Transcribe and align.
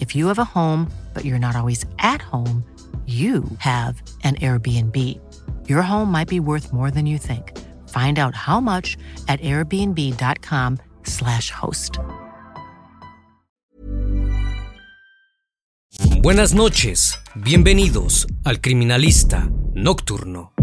If 0.00 0.16
you 0.16 0.26
have 0.28 0.38
a 0.38 0.44
home, 0.44 0.90
but 1.12 1.24
you're 1.24 1.38
not 1.38 1.56
always 1.56 1.84
at 1.98 2.22
home, 2.22 2.64
you 3.06 3.44
have 3.58 4.00
an 4.22 4.36
Airbnb. 4.36 4.96
Your 5.68 5.82
home 5.82 6.10
might 6.10 6.28
be 6.28 6.40
worth 6.40 6.72
more 6.72 6.90
than 6.90 7.04
you 7.04 7.18
think. 7.18 7.52
Find 7.90 8.18
out 8.18 8.34
how 8.34 8.60
much 8.60 8.96
at 9.28 9.42
airbnb.com/slash 9.42 11.50
host. 11.50 11.98
Buenas 16.22 16.54
noches, 16.54 17.18
bienvenidos 17.34 18.26
al 18.44 18.62
Criminalista 18.62 19.50
Nocturno. 19.74 20.53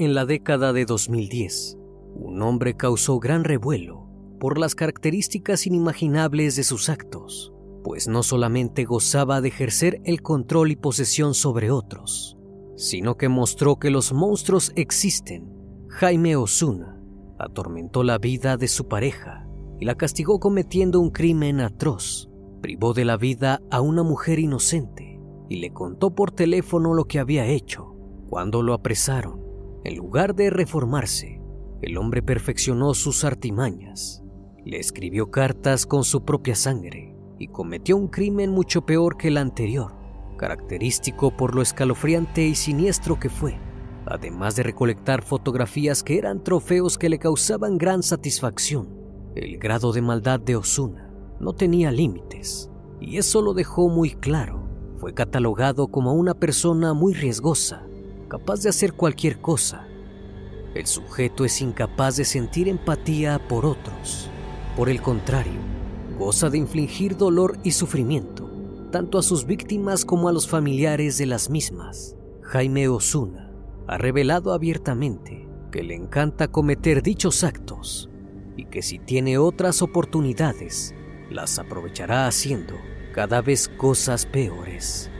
En 0.00 0.14
la 0.14 0.24
década 0.24 0.72
de 0.72 0.86
2010, 0.86 1.76
un 2.14 2.40
hombre 2.40 2.74
causó 2.74 3.18
gran 3.18 3.44
revuelo 3.44 4.08
por 4.40 4.56
las 4.56 4.74
características 4.74 5.66
inimaginables 5.66 6.56
de 6.56 6.62
sus 6.62 6.88
actos, 6.88 7.52
pues 7.84 8.08
no 8.08 8.22
solamente 8.22 8.86
gozaba 8.86 9.42
de 9.42 9.48
ejercer 9.48 10.00
el 10.06 10.22
control 10.22 10.70
y 10.70 10.76
posesión 10.76 11.34
sobre 11.34 11.70
otros, 11.70 12.38
sino 12.76 13.18
que 13.18 13.28
mostró 13.28 13.76
que 13.76 13.90
los 13.90 14.14
monstruos 14.14 14.72
existen. 14.74 15.52
Jaime 15.90 16.34
Osuna 16.34 16.98
atormentó 17.38 18.02
la 18.02 18.16
vida 18.16 18.56
de 18.56 18.68
su 18.68 18.88
pareja 18.88 19.46
y 19.78 19.84
la 19.84 19.96
castigó 19.96 20.40
cometiendo 20.40 20.98
un 20.98 21.10
crimen 21.10 21.60
atroz. 21.60 22.30
Privó 22.62 22.94
de 22.94 23.04
la 23.04 23.18
vida 23.18 23.60
a 23.70 23.82
una 23.82 24.02
mujer 24.02 24.38
inocente 24.38 25.20
y 25.50 25.56
le 25.56 25.74
contó 25.74 26.14
por 26.14 26.30
teléfono 26.30 26.94
lo 26.94 27.04
que 27.04 27.18
había 27.18 27.44
hecho. 27.44 27.94
Cuando 28.30 28.62
lo 28.62 28.72
apresaron, 28.72 29.39
en 29.84 29.96
lugar 29.96 30.34
de 30.34 30.50
reformarse, 30.50 31.40
el 31.82 31.96
hombre 31.96 32.22
perfeccionó 32.22 32.92
sus 32.94 33.24
artimañas, 33.24 34.22
le 34.64 34.78
escribió 34.78 35.30
cartas 35.30 35.86
con 35.86 36.04
su 36.04 36.24
propia 36.24 36.54
sangre 36.54 37.16
y 37.38 37.48
cometió 37.48 37.96
un 37.96 38.08
crimen 38.08 38.50
mucho 38.50 38.84
peor 38.84 39.16
que 39.16 39.28
el 39.28 39.38
anterior, 39.38 39.94
característico 40.36 41.34
por 41.34 41.54
lo 41.54 41.62
escalofriante 41.62 42.46
y 42.46 42.54
siniestro 42.54 43.18
que 43.18 43.30
fue, 43.30 43.58
además 44.06 44.56
de 44.56 44.62
recolectar 44.62 45.22
fotografías 45.22 46.02
que 46.02 46.18
eran 46.18 46.44
trofeos 46.44 46.98
que 46.98 47.08
le 47.08 47.18
causaban 47.18 47.78
gran 47.78 48.02
satisfacción. 48.02 49.00
El 49.34 49.58
grado 49.58 49.92
de 49.92 50.02
maldad 50.02 50.40
de 50.40 50.56
Osuna 50.56 51.10
no 51.40 51.54
tenía 51.54 51.90
límites, 51.90 52.70
y 53.00 53.16
eso 53.16 53.40
lo 53.40 53.54
dejó 53.54 53.88
muy 53.88 54.10
claro. 54.10 54.68
Fue 54.98 55.14
catalogado 55.14 55.88
como 55.88 56.12
una 56.12 56.34
persona 56.34 56.92
muy 56.92 57.14
riesgosa, 57.14 57.86
capaz 58.30 58.62
de 58.62 58.70
hacer 58.70 58.94
cualquier 58.94 59.40
cosa. 59.40 59.86
El 60.74 60.86
sujeto 60.86 61.44
es 61.44 61.60
incapaz 61.60 62.16
de 62.16 62.24
sentir 62.24 62.68
empatía 62.68 63.40
por 63.48 63.66
otros. 63.66 64.30
Por 64.76 64.88
el 64.88 65.02
contrario, 65.02 65.60
goza 66.16 66.48
de 66.48 66.58
infligir 66.58 67.16
dolor 67.16 67.58
y 67.64 67.72
sufrimiento, 67.72 68.48
tanto 68.92 69.18
a 69.18 69.22
sus 69.22 69.46
víctimas 69.46 70.04
como 70.04 70.28
a 70.28 70.32
los 70.32 70.48
familiares 70.48 71.18
de 71.18 71.26
las 71.26 71.50
mismas. 71.50 72.14
Jaime 72.42 72.88
Osuna 72.88 73.52
ha 73.88 73.98
revelado 73.98 74.52
abiertamente 74.52 75.48
que 75.72 75.82
le 75.82 75.96
encanta 75.96 76.48
cometer 76.48 77.02
dichos 77.02 77.42
actos 77.42 78.08
y 78.56 78.66
que 78.66 78.82
si 78.82 79.00
tiene 79.00 79.38
otras 79.38 79.82
oportunidades, 79.82 80.94
las 81.30 81.58
aprovechará 81.58 82.28
haciendo 82.28 82.74
cada 83.12 83.42
vez 83.42 83.68
cosas 83.68 84.24
peores. 84.24 85.10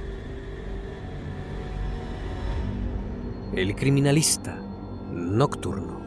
El 3.55 3.75
criminalista 3.75 4.63
nocturno. 5.13 6.01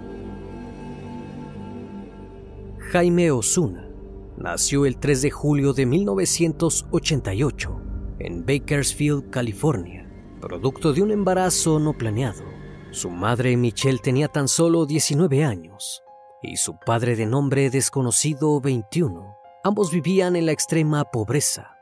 Jaime 2.94 3.32
Osuna 3.32 3.90
nació 4.38 4.86
el 4.86 4.98
3 4.98 5.24
de 5.24 5.30
julio 5.30 5.74
de 5.74 5.86
1988 5.86 7.82
en 8.20 8.46
Bakersfield, 8.46 9.30
California, 9.30 10.10
producto 10.40 10.94
de 10.94 11.02
un 11.02 11.12
embarazo 11.12 11.80
no 11.80 11.92
planeado. 11.92 12.46
Su 12.92 13.10
madre 13.10 13.58
Michelle 13.58 14.00
tenía 14.00 14.30
tan 14.30 14.48
solo 14.48 14.86
19 14.86 15.44
años 15.44 16.02
y 16.42 16.56
su 16.56 16.78
padre 16.86 17.18
de 17.18 17.26
nombre 17.26 17.70
desconocido 17.70 18.62
21. 18.62 19.36
Ambos 19.66 19.92
vivían 19.92 20.38
en 20.38 20.46
la 20.46 20.54
extrema 20.54 21.04
pobreza. 21.04 21.76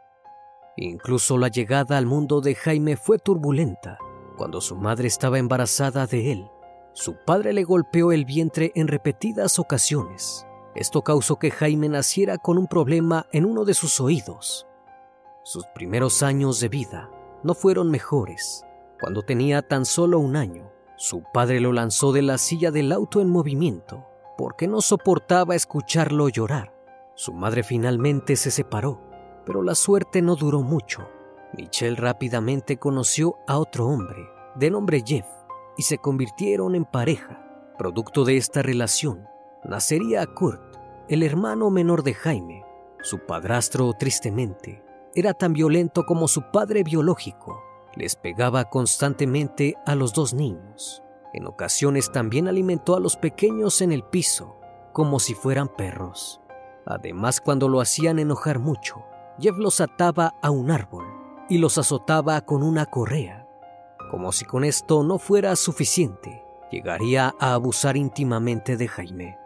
Incluso 0.75 1.37
la 1.37 1.49
llegada 1.49 1.99
al 1.99 2.07
mundo 2.07 2.41
de 2.41 2.55
Jaime 2.55 2.97
fue 2.97 3.19
turbulenta 3.19 3.99
cuando 4.37 4.61
su 4.61 4.75
madre 4.75 5.07
estaba 5.07 5.39
embarazada 5.39 6.07
de 6.07 6.31
él. 6.31 6.51
Su 6.93 7.15
padre 7.25 7.53
le 7.53 7.63
golpeó 7.63 8.11
el 8.11 8.25
vientre 8.25 8.71
en 8.75 8.87
repetidas 8.87 9.59
ocasiones. 9.59 10.45
Esto 10.75 11.03
causó 11.03 11.37
que 11.37 11.51
Jaime 11.51 11.89
naciera 11.89 12.37
con 12.37 12.57
un 12.57 12.67
problema 12.67 13.27
en 13.31 13.45
uno 13.45 13.65
de 13.65 13.73
sus 13.73 13.99
oídos. 13.99 14.67
Sus 15.43 15.65
primeros 15.73 16.23
años 16.23 16.59
de 16.59 16.69
vida 16.69 17.09
no 17.43 17.53
fueron 17.53 17.89
mejores. 17.89 18.65
Cuando 18.99 19.23
tenía 19.23 19.61
tan 19.61 19.85
solo 19.85 20.19
un 20.19 20.35
año, 20.35 20.71
su 20.95 21.23
padre 21.33 21.59
lo 21.59 21.73
lanzó 21.73 22.11
de 22.11 22.21
la 22.21 22.37
silla 22.37 22.71
del 22.71 22.91
auto 22.91 23.21
en 23.21 23.29
movimiento 23.29 24.05
porque 24.37 24.67
no 24.67 24.81
soportaba 24.81 25.55
escucharlo 25.55 26.27
llorar. 26.27 26.73
Su 27.13 27.31
madre 27.31 27.61
finalmente 27.61 28.35
se 28.35 28.49
separó, 28.49 28.99
pero 29.45 29.61
la 29.61 29.75
suerte 29.75 30.23
no 30.23 30.35
duró 30.35 30.63
mucho. 30.63 31.07
Michelle 31.57 31.95
rápidamente 31.95 32.77
conoció 32.77 33.37
a 33.47 33.57
otro 33.57 33.87
hombre, 33.87 34.27
de 34.55 34.69
nombre 34.71 35.03
Jeff, 35.05 35.25
y 35.77 35.83
se 35.83 35.97
convirtieron 35.97 36.75
en 36.75 36.85
pareja. 36.85 37.45
Producto 37.77 38.25
de 38.25 38.37
esta 38.37 38.61
relación, 38.61 39.27
nacería 39.63 40.25
Kurt, 40.27 40.77
el 41.09 41.23
hermano 41.23 41.69
menor 41.69 42.03
de 42.03 42.13
Jaime. 42.13 42.63
Su 43.01 43.25
padrastro, 43.25 43.91
tristemente, 43.93 44.83
era 45.15 45.33
tan 45.33 45.53
violento 45.53 46.05
como 46.05 46.27
su 46.27 46.51
padre 46.51 46.83
biológico 46.83 47.61
les 47.95 48.15
pegaba 48.15 48.65
constantemente 48.65 49.75
a 49.85 49.95
los 49.95 50.13
dos 50.13 50.33
niños. 50.33 51.03
En 51.33 51.45
ocasiones 51.45 52.11
también 52.11 52.47
alimentó 52.47 52.95
a 52.95 52.99
los 52.99 53.17
pequeños 53.17 53.81
en 53.81 53.91
el 53.91 54.03
piso, 54.03 54.57
como 54.93 55.19
si 55.19 55.33
fueran 55.33 55.67
perros. 55.67 56.41
Además, 56.85 57.41
cuando 57.41 57.69
lo 57.69 57.81
hacían 57.81 58.19
enojar 58.19 58.59
mucho, 58.59 59.03
Jeff 59.39 59.57
los 59.57 59.81
ataba 59.81 60.35
a 60.41 60.51
un 60.51 60.71
árbol 60.71 61.20
y 61.51 61.59
los 61.59 61.77
azotaba 61.77 62.41
con 62.41 62.63
una 62.63 62.87
correa. 62.87 63.47
Como 64.09 64.31
si 64.31 64.45
con 64.45 64.63
esto 64.63 65.03
no 65.03 65.19
fuera 65.19 65.55
suficiente, 65.55 66.43
llegaría 66.71 67.35
a 67.39 67.53
abusar 67.53 67.95
íntimamente 67.95 68.75
de 68.75 68.87
Jaime. 68.87 69.37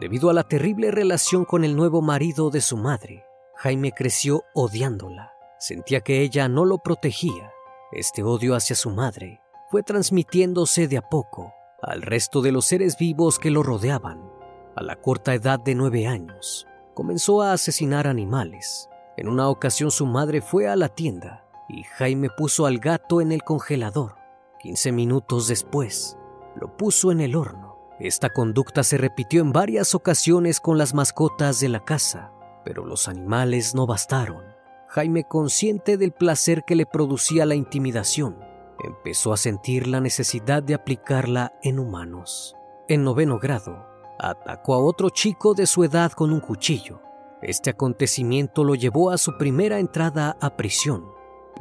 Debido 0.00 0.30
a 0.30 0.32
la 0.32 0.42
terrible 0.42 0.90
relación 0.90 1.44
con 1.44 1.64
el 1.64 1.76
nuevo 1.76 2.02
marido 2.02 2.50
de 2.50 2.60
su 2.60 2.76
madre, 2.76 3.24
Jaime 3.54 3.92
creció 3.92 4.42
odiándola. 4.54 5.32
Sentía 5.60 6.00
que 6.00 6.22
ella 6.22 6.48
no 6.48 6.64
lo 6.64 6.78
protegía 6.78 7.52
este 7.90 8.22
odio 8.22 8.54
hacia 8.54 8.76
su 8.76 8.90
madre 8.90 9.40
fue 9.70 9.82
transmitiéndose 9.82 10.88
de 10.88 10.98
a 10.98 11.02
poco 11.02 11.54
al 11.80 12.02
resto 12.02 12.42
de 12.42 12.52
los 12.52 12.66
seres 12.66 12.98
vivos 12.98 13.38
que 13.38 13.50
lo 13.50 13.62
rodeaban. 13.62 14.30
A 14.76 14.82
la 14.82 14.96
corta 14.96 15.32
edad 15.34 15.58
de 15.58 15.74
nueve 15.74 16.06
años, 16.06 16.66
comenzó 16.92 17.40
a 17.40 17.52
asesinar 17.52 18.06
animales. 18.06 18.87
En 19.18 19.26
una 19.26 19.48
ocasión 19.48 19.90
su 19.90 20.06
madre 20.06 20.40
fue 20.40 20.68
a 20.68 20.76
la 20.76 20.88
tienda 20.88 21.44
y 21.68 21.82
Jaime 21.82 22.30
puso 22.30 22.66
al 22.66 22.78
gato 22.78 23.20
en 23.20 23.32
el 23.32 23.42
congelador. 23.42 24.14
Quince 24.60 24.92
minutos 24.92 25.48
después, 25.48 26.16
lo 26.54 26.76
puso 26.76 27.10
en 27.10 27.20
el 27.20 27.34
horno. 27.34 27.76
Esta 27.98 28.30
conducta 28.30 28.84
se 28.84 28.96
repitió 28.96 29.40
en 29.40 29.50
varias 29.50 29.96
ocasiones 29.96 30.60
con 30.60 30.78
las 30.78 30.94
mascotas 30.94 31.58
de 31.58 31.68
la 31.68 31.84
casa, 31.84 32.30
pero 32.64 32.86
los 32.86 33.08
animales 33.08 33.74
no 33.74 33.88
bastaron. 33.88 34.44
Jaime, 34.86 35.24
consciente 35.24 35.96
del 35.96 36.12
placer 36.12 36.62
que 36.64 36.76
le 36.76 36.86
producía 36.86 37.44
la 37.44 37.56
intimidación, 37.56 38.38
empezó 38.84 39.32
a 39.32 39.36
sentir 39.36 39.88
la 39.88 40.00
necesidad 40.00 40.62
de 40.62 40.74
aplicarla 40.74 41.58
en 41.64 41.80
humanos. 41.80 42.54
En 42.86 43.02
noveno 43.02 43.40
grado, 43.40 43.84
atacó 44.20 44.74
a 44.74 44.78
otro 44.78 45.10
chico 45.10 45.54
de 45.54 45.66
su 45.66 45.82
edad 45.82 46.12
con 46.12 46.32
un 46.32 46.38
cuchillo. 46.38 47.07
Este 47.42 47.70
acontecimiento 47.70 48.64
lo 48.64 48.74
llevó 48.74 49.10
a 49.10 49.18
su 49.18 49.38
primera 49.38 49.78
entrada 49.78 50.36
a 50.40 50.56
prisión. 50.56 51.04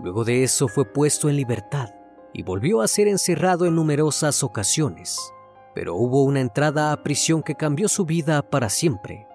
Luego 0.02 0.24
de 0.24 0.44
eso 0.44 0.68
fue 0.68 0.86
puesto 0.86 1.30
en 1.30 1.36
libertad 1.36 1.90
y 2.34 2.44
volvió 2.44 2.82
a 2.82 2.88
ser 2.88 3.08
encerrado 3.08 3.66
en 3.66 3.76
numerosas 3.76 4.44
ocasiones. 4.44 5.34
Pero 5.76 5.96
hubo 5.96 6.24
una 6.24 6.42
entrada 6.42 6.92
a 6.92 7.04
prisión 7.04 7.44
que 7.44 7.56
cambió 7.56 7.88
su 7.88 8.06
vida 8.06 8.42
para 8.42 8.70
siempre. 8.70 9.28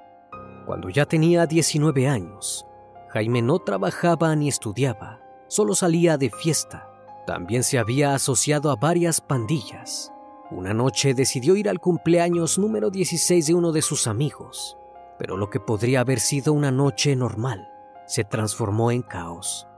Cuando 0.67 0.89
ya 0.89 1.07
tenía 1.07 1.47
19 1.47 2.09
años, 2.09 2.67
Jaime 3.09 3.43
no 3.43 3.61
trabajaba 3.61 4.35
ni 4.35 4.49
estudiaba, 4.49 5.21
solo 5.47 5.75
salía 5.75 6.17
de 6.17 6.31
fiesta. 6.31 6.89
También 7.27 7.63
se 7.63 7.79
había 7.79 8.15
asociado 8.15 8.71
a 8.71 8.77
varias 8.77 9.21
pandillas. 9.21 10.13
Una 10.51 10.75
noche 10.75 11.15
decidió 11.15 11.55
ir 11.55 11.69
al 11.69 11.79
cumpleaños 11.79 12.59
número 12.59 12.91
16 12.91 13.47
de 13.47 13.55
uno 13.55 13.71
de 13.71 13.83
sus 13.83 14.07
amigos, 14.07 14.77
pero 15.23 15.37
lo 15.37 15.51
que 15.51 15.61
podría 15.61 16.01
haber 16.01 16.19
sido 16.19 16.53
una 16.53 16.73
noche 16.73 17.15
normal 17.15 17.69
se 18.09 18.25
transformó 18.25 18.91
en 18.91 19.03
caos. 19.03 19.69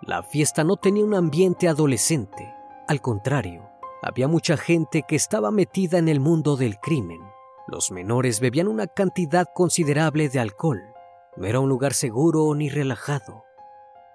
La 0.00 0.22
fiesta 0.22 0.64
no 0.64 0.78
tenía 0.78 1.04
un 1.04 1.12
ambiente 1.12 1.68
adolescente, 1.68 2.54
al 2.88 3.02
contrario, 3.02 3.68
había 4.00 4.28
mucha 4.28 4.56
gente 4.56 5.02
que 5.06 5.16
estaba 5.16 5.50
metida 5.50 5.98
en 5.98 6.08
el 6.08 6.20
mundo 6.20 6.56
del 6.56 6.80
crimen. 6.80 7.20
Los 7.68 7.90
menores 7.90 8.40
bebían 8.40 8.66
una 8.66 8.86
cantidad 8.86 9.46
considerable 9.54 10.30
de 10.30 10.40
alcohol 10.40 10.92
no 11.36 11.46
era 11.46 11.60
un 11.60 11.68
lugar 11.68 11.94
seguro 11.94 12.54
ni 12.54 12.68
relajado. 12.68 13.44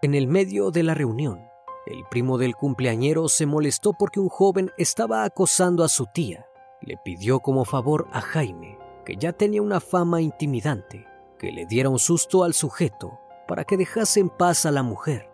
En 0.02 0.14
el 0.14 0.28
medio 0.28 0.70
de 0.70 0.84
la 0.84 0.94
reunión, 0.94 1.50
el 1.88 2.06
primo 2.10 2.38
del 2.38 2.56
cumpleañero 2.56 3.28
se 3.28 3.46
molestó 3.46 3.94
porque 3.94 4.20
un 4.20 4.30
joven 4.30 4.72
estaba 4.78 5.24
acosando 5.24 5.84
a 5.84 5.90
su 5.90 6.06
tía. 6.06 6.46
Le 6.82 6.96
pidió 6.98 7.40
como 7.40 7.66
favor 7.66 8.08
a 8.12 8.22
Jaime, 8.22 8.77
que 9.08 9.16
ya 9.16 9.34
tenía 9.34 9.64
una 9.64 9.80
fama 9.80 10.22
intimidante, 10.22 11.08
que 11.40 11.52
le 11.52 11.66
diera 11.66 11.90
un 11.90 11.98
susto 11.98 12.44
al 12.44 12.54
sujeto 12.54 13.20
para 13.48 13.64
que 13.64 13.78
dejase 13.78 14.20
en 14.20 14.30
paz 14.30 14.66
a 14.66 14.72
la 14.72 14.84
mujer. 14.84 15.32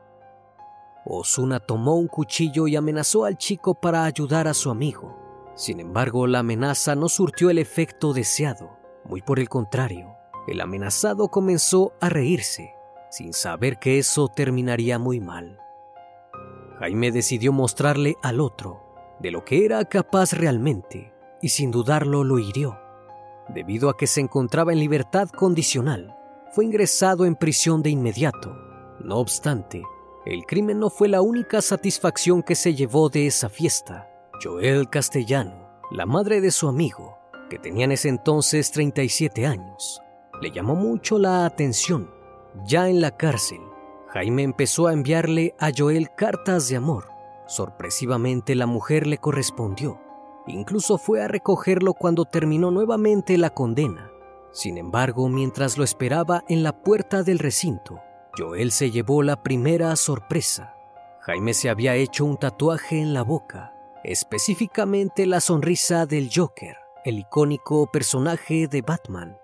Osuna 1.05 1.59
tomó 1.59 1.95
un 1.95 2.07
cuchillo 2.07 2.67
y 2.67 2.75
amenazó 2.75 3.25
al 3.25 3.37
chico 3.37 3.73
para 3.73 4.05
ayudar 4.05 4.47
a 4.47 4.53
su 4.53 4.69
amigo. 4.69 5.17
Sin 5.55 5.79
embargo, 5.79 6.27
la 6.27 6.39
amenaza 6.39 6.95
no 6.95 7.09
surtió 7.09 7.49
el 7.49 7.57
efecto 7.57 8.13
deseado, 8.13 8.77
muy 9.03 9.21
por 9.21 9.39
el 9.39 9.49
contrario 9.49 10.13
el 10.47 10.61
amenazado 10.61 11.29
comenzó 11.29 11.93
a 12.01 12.09
reírse, 12.09 12.75
sin 13.09 13.33
saber 13.33 13.79
que 13.79 13.97
eso 13.97 14.27
terminaría 14.27 14.99
muy 14.99 15.19
mal. 15.19 15.59
Jaime 16.79 17.11
decidió 17.11 17.53
mostrarle 17.53 18.15
al 18.21 18.41
otro 18.41 18.81
de 19.19 19.31
lo 19.31 19.45
que 19.45 19.63
era 19.63 19.85
capaz 19.85 20.33
realmente 20.33 21.13
y 21.41 21.49
sin 21.49 21.71
dudarlo 21.71 22.23
lo 22.23 22.39
hirió. 22.39 22.77
Debido 23.49 23.89
a 23.89 23.97
que 23.97 24.07
se 24.07 24.21
encontraba 24.21 24.71
en 24.71 24.79
libertad 24.79 25.29
condicional, 25.29 26.15
fue 26.51 26.65
ingresado 26.65 27.25
en 27.25 27.35
prisión 27.35 27.81
de 27.81 27.89
inmediato. 27.89 28.55
No 28.99 29.17
obstante, 29.17 29.83
el 30.25 30.45
crimen 30.45 30.79
no 30.79 30.89
fue 30.89 31.09
la 31.09 31.21
única 31.21 31.61
satisfacción 31.61 32.43
que 32.43 32.55
se 32.55 32.73
llevó 32.73 33.09
de 33.09 33.27
esa 33.27 33.49
fiesta. 33.49 34.09
Joel 34.41 34.89
Castellano, 34.89 35.81
la 35.91 36.05
madre 36.05 36.41
de 36.41 36.51
su 36.51 36.67
amigo, 36.67 37.17
que 37.49 37.59
tenía 37.59 37.85
en 37.85 37.91
ese 37.91 38.09
entonces 38.09 38.71
37 38.71 39.45
años, 39.45 40.01
le 40.41 40.51
llamó 40.51 40.75
mucho 40.75 41.19
la 41.19 41.45
atención. 41.45 42.09
Ya 42.65 42.87
en 42.87 43.01
la 43.01 43.17
cárcel, 43.17 43.59
Jaime 44.09 44.43
empezó 44.43 44.87
a 44.87 44.93
enviarle 44.93 45.55
a 45.59 45.71
Joel 45.75 46.09
cartas 46.15 46.69
de 46.69 46.77
amor. 46.77 47.09
Sorpresivamente 47.47 48.55
la 48.55 48.67
mujer 48.67 49.07
le 49.07 49.17
correspondió. 49.17 49.99
Incluso 50.47 50.97
fue 50.97 51.21
a 51.21 51.27
recogerlo 51.27 51.93
cuando 51.93 52.25
terminó 52.25 52.71
nuevamente 52.71 53.37
la 53.37 53.49
condena. 53.49 54.11
Sin 54.51 54.77
embargo, 54.77 55.29
mientras 55.29 55.77
lo 55.77 55.83
esperaba 55.83 56.43
en 56.47 56.63
la 56.63 56.83
puerta 56.83 57.23
del 57.23 57.39
recinto, 57.39 57.99
Joel 58.37 58.71
se 58.71 58.91
llevó 58.91 59.23
la 59.23 59.41
primera 59.41 59.95
sorpresa. 59.95 60.75
Jaime 61.21 61.53
se 61.53 61.69
había 61.69 61.95
hecho 61.95 62.25
un 62.25 62.37
tatuaje 62.37 62.99
en 62.99 63.13
la 63.13 63.23
boca, 63.23 63.73
específicamente 64.03 65.25
la 65.25 65.39
sonrisa 65.39 66.05
del 66.05 66.29
Joker, 66.33 66.77
el 67.05 67.19
icónico 67.19 67.89
personaje 67.91 68.67
de 68.67 68.81
Batman. 68.81 69.37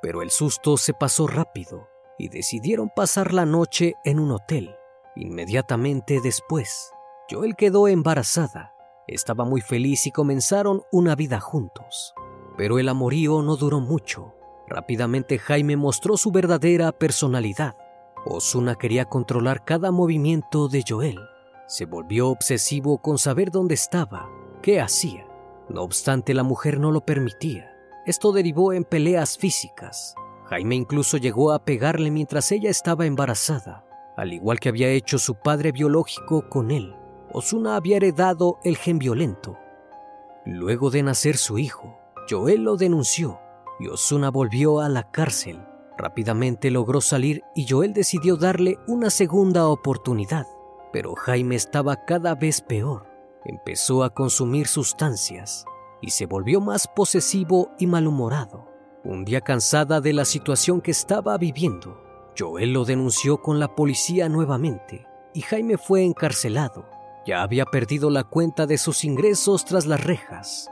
Pero 0.00 0.22
el 0.22 0.30
susto 0.30 0.76
se 0.76 0.94
pasó 0.94 1.26
rápido 1.26 1.88
y 2.18 2.28
decidieron 2.28 2.90
pasar 2.94 3.34
la 3.34 3.46
noche 3.46 3.94
en 4.04 4.20
un 4.20 4.30
hotel. 4.30 4.76
Inmediatamente 5.16 6.20
después, 6.22 6.92
Joel 7.28 7.56
quedó 7.56 7.88
embarazada. 7.88 8.74
Estaba 9.10 9.44
muy 9.44 9.60
feliz 9.60 10.06
y 10.06 10.12
comenzaron 10.12 10.84
una 10.92 11.16
vida 11.16 11.40
juntos. 11.40 12.14
Pero 12.56 12.78
el 12.78 12.88
amorío 12.88 13.42
no 13.42 13.56
duró 13.56 13.80
mucho. 13.80 14.34
Rápidamente 14.68 15.40
Jaime 15.40 15.76
mostró 15.76 16.16
su 16.16 16.30
verdadera 16.30 16.92
personalidad. 16.92 17.74
Osuna 18.24 18.76
quería 18.76 19.06
controlar 19.06 19.64
cada 19.64 19.90
movimiento 19.90 20.68
de 20.68 20.84
Joel. 20.88 21.18
Se 21.66 21.86
volvió 21.86 22.28
obsesivo 22.28 22.98
con 22.98 23.18
saber 23.18 23.50
dónde 23.50 23.74
estaba, 23.74 24.30
qué 24.62 24.80
hacía. 24.80 25.26
No 25.68 25.82
obstante, 25.82 26.32
la 26.32 26.44
mujer 26.44 26.78
no 26.78 26.92
lo 26.92 27.00
permitía. 27.00 27.68
Esto 28.06 28.30
derivó 28.30 28.72
en 28.72 28.84
peleas 28.84 29.36
físicas. 29.36 30.14
Jaime 30.44 30.76
incluso 30.76 31.16
llegó 31.16 31.50
a 31.50 31.64
pegarle 31.64 32.12
mientras 32.12 32.52
ella 32.52 32.70
estaba 32.70 33.06
embarazada, 33.06 33.84
al 34.16 34.32
igual 34.32 34.60
que 34.60 34.68
había 34.68 34.88
hecho 34.90 35.18
su 35.18 35.34
padre 35.34 35.72
biológico 35.72 36.48
con 36.48 36.70
él. 36.70 36.94
Osuna 37.32 37.76
había 37.76 37.96
heredado 37.96 38.58
el 38.64 38.76
gen 38.76 38.98
violento. 38.98 39.56
Luego 40.44 40.90
de 40.90 41.02
nacer 41.02 41.36
su 41.36 41.58
hijo, 41.58 41.96
Joel 42.28 42.64
lo 42.64 42.76
denunció 42.76 43.40
y 43.78 43.88
Osuna 43.88 44.30
volvió 44.30 44.80
a 44.80 44.88
la 44.88 45.10
cárcel. 45.10 45.64
Rápidamente 45.96 46.70
logró 46.70 47.00
salir 47.00 47.42
y 47.54 47.68
Joel 47.68 47.92
decidió 47.92 48.36
darle 48.36 48.78
una 48.86 49.10
segunda 49.10 49.66
oportunidad, 49.68 50.46
pero 50.92 51.14
Jaime 51.14 51.56
estaba 51.56 52.04
cada 52.04 52.34
vez 52.34 52.60
peor. 52.60 53.06
Empezó 53.44 54.02
a 54.02 54.10
consumir 54.10 54.66
sustancias 54.66 55.64
y 56.00 56.10
se 56.10 56.26
volvió 56.26 56.60
más 56.60 56.88
posesivo 56.88 57.70
y 57.78 57.86
malhumorado. 57.86 58.66
Un 59.04 59.24
día 59.24 59.40
cansada 59.40 60.00
de 60.00 60.12
la 60.12 60.24
situación 60.24 60.80
que 60.80 60.90
estaba 60.90 61.38
viviendo, 61.38 62.02
Joel 62.38 62.72
lo 62.72 62.84
denunció 62.84 63.40
con 63.40 63.58
la 63.60 63.74
policía 63.74 64.28
nuevamente. 64.28 65.06
y 65.32 65.42
Jaime 65.42 65.78
fue 65.78 66.02
encarcelado. 66.02 66.84
Ya 67.30 67.42
había 67.42 67.64
perdido 67.64 68.10
la 68.10 68.24
cuenta 68.24 68.66
de 68.66 68.76
sus 68.76 69.04
ingresos 69.04 69.64
tras 69.64 69.86
las 69.86 70.02
rejas. 70.02 70.68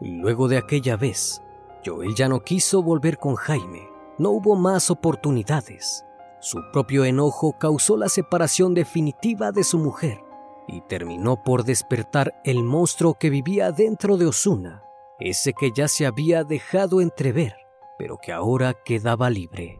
Luego 0.00 0.48
de 0.48 0.58
aquella 0.58 0.96
vez, 0.96 1.44
Joel 1.86 2.16
ya 2.16 2.28
no 2.28 2.40
quiso 2.40 2.82
volver 2.82 3.18
con 3.18 3.36
Jaime. 3.36 3.88
No 4.18 4.30
hubo 4.30 4.56
más 4.56 4.90
oportunidades. 4.90 6.04
Su 6.40 6.58
propio 6.72 7.04
enojo 7.04 7.56
causó 7.56 7.96
la 7.96 8.08
separación 8.08 8.74
definitiva 8.74 9.52
de 9.52 9.62
su 9.62 9.78
mujer 9.78 10.18
y 10.66 10.80
terminó 10.80 11.40
por 11.44 11.62
despertar 11.62 12.34
el 12.42 12.64
monstruo 12.64 13.14
que 13.14 13.30
vivía 13.30 13.70
dentro 13.70 14.16
de 14.16 14.26
Osuna, 14.26 14.82
ese 15.20 15.52
que 15.52 15.70
ya 15.70 15.86
se 15.86 16.04
había 16.04 16.42
dejado 16.42 17.00
entrever, 17.00 17.54
pero 17.96 18.18
que 18.18 18.32
ahora 18.32 18.74
quedaba 18.84 19.30
libre. 19.30 19.79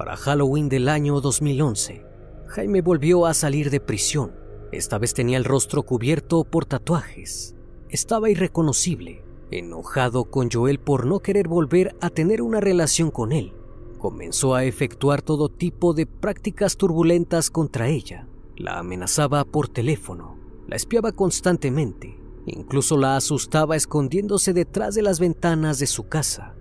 Para 0.00 0.16
Halloween 0.16 0.70
del 0.70 0.88
año 0.88 1.20
2011, 1.20 2.06
Jaime 2.46 2.80
volvió 2.80 3.26
a 3.26 3.34
salir 3.34 3.68
de 3.68 3.80
prisión. 3.80 4.32
Esta 4.72 4.96
vez 4.96 5.12
tenía 5.12 5.36
el 5.36 5.44
rostro 5.44 5.82
cubierto 5.82 6.42
por 6.44 6.64
tatuajes. 6.64 7.54
Estaba 7.90 8.30
irreconocible, 8.30 9.22
enojado 9.50 10.24
con 10.24 10.50
Joel 10.50 10.80
por 10.80 11.04
no 11.04 11.20
querer 11.20 11.48
volver 11.48 11.96
a 12.00 12.08
tener 12.08 12.40
una 12.40 12.60
relación 12.62 13.10
con 13.10 13.30
él. 13.30 13.52
Comenzó 13.98 14.54
a 14.54 14.64
efectuar 14.64 15.20
todo 15.20 15.50
tipo 15.50 15.92
de 15.92 16.06
prácticas 16.06 16.78
turbulentas 16.78 17.50
contra 17.50 17.88
ella. 17.88 18.26
La 18.56 18.78
amenazaba 18.78 19.44
por 19.44 19.68
teléfono, 19.68 20.38
la 20.66 20.76
espiaba 20.76 21.12
constantemente, 21.12 22.18
incluso 22.46 22.96
la 22.96 23.16
asustaba 23.16 23.76
escondiéndose 23.76 24.54
detrás 24.54 24.94
de 24.94 25.02
las 25.02 25.20
ventanas 25.20 25.78
de 25.78 25.86
su 25.86 26.08
casa. 26.08 26.54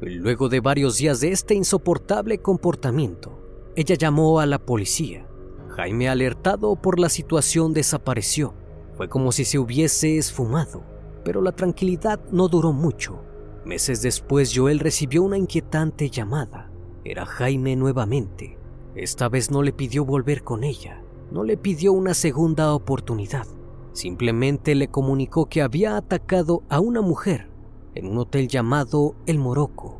Luego 0.00 0.50
de 0.50 0.60
varios 0.60 0.98
días 0.98 1.20
de 1.20 1.32
este 1.32 1.54
insoportable 1.54 2.38
comportamiento, 2.38 3.40
ella 3.76 3.94
llamó 3.94 4.40
a 4.40 4.46
la 4.46 4.58
policía. 4.58 5.26
Jaime, 5.68 6.08
alertado 6.10 6.76
por 6.76 7.00
la 7.00 7.08
situación, 7.08 7.72
desapareció. 7.72 8.54
Fue 8.94 9.08
como 9.08 9.32
si 9.32 9.46
se 9.46 9.58
hubiese 9.58 10.18
esfumado, 10.18 10.84
pero 11.24 11.40
la 11.40 11.52
tranquilidad 11.52 12.20
no 12.30 12.48
duró 12.48 12.72
mucho. 12.72 13.22
Meses 13.64 14.02
después, 14.02 14.52
Joel 14.54 14.80
recibió 14.80 15.22
una 15.22 15.38
inquietante 15.38 16.10
llamada. 16.10 16.70
Era 17.02 17.24
Jaime 17.24 17.74
nuevamente. 17.74 18.58
Esta 18.94 19.30
vez 19.30 19.50
no 19.50 19.62
le 19.62 19.72
pidió 19.72 20.04
volver 20.04 20.42
con 20.42 20.62
ella, 20.62 21.02
no 21.30 21.42
le 21.42 21.56
pidió 21.56 21.92
una 21.92 22.12
segunda 22.12 22.74
oportunidad. 22.74 23.46
Simplemente 23.92 24.74
le 24.74 24.88
comunicó 24.88 25.46
que 25.46 25.62
había 25.62 25.96
atacado 25.96 26.64
a 26.68 26.80
una 26.80 27.00
mujer 27.00 27.55
en 27.96 28.06
un 28.06 28.18
hotel 28.18 28.46
llamado 28.46 29.16
El 29.26 29.38
Morocco. 29.38 29.98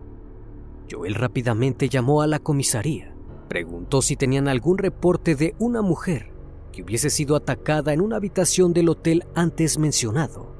Joel 0.91 1.15
rápidamente 1.15 1.89
llamó 1.89 2.21
a 2.21 2.27
la 2.27 2.39
comisaría. 2.39 3.15
Preguntó 3.49 4.03
si 4.03 4.17
tenían 4.17 4.49
algún 4.49 4.77
reporte 4.77 5.35
de 5.35 5.55
una 5.59 5.81
mujer 5.81 6.31
que 6.73 6.83
hubiese 6.83 7.09
sido 7.09 7.37
atacada 7.37 7.95
en 7.95 8.03
una 8.03 8.17
habitación 8.17 8.75
del 8.75 8.91
hotel 8.91 9.25
antes 9.35 9.79
mencionado. 9.79 10.55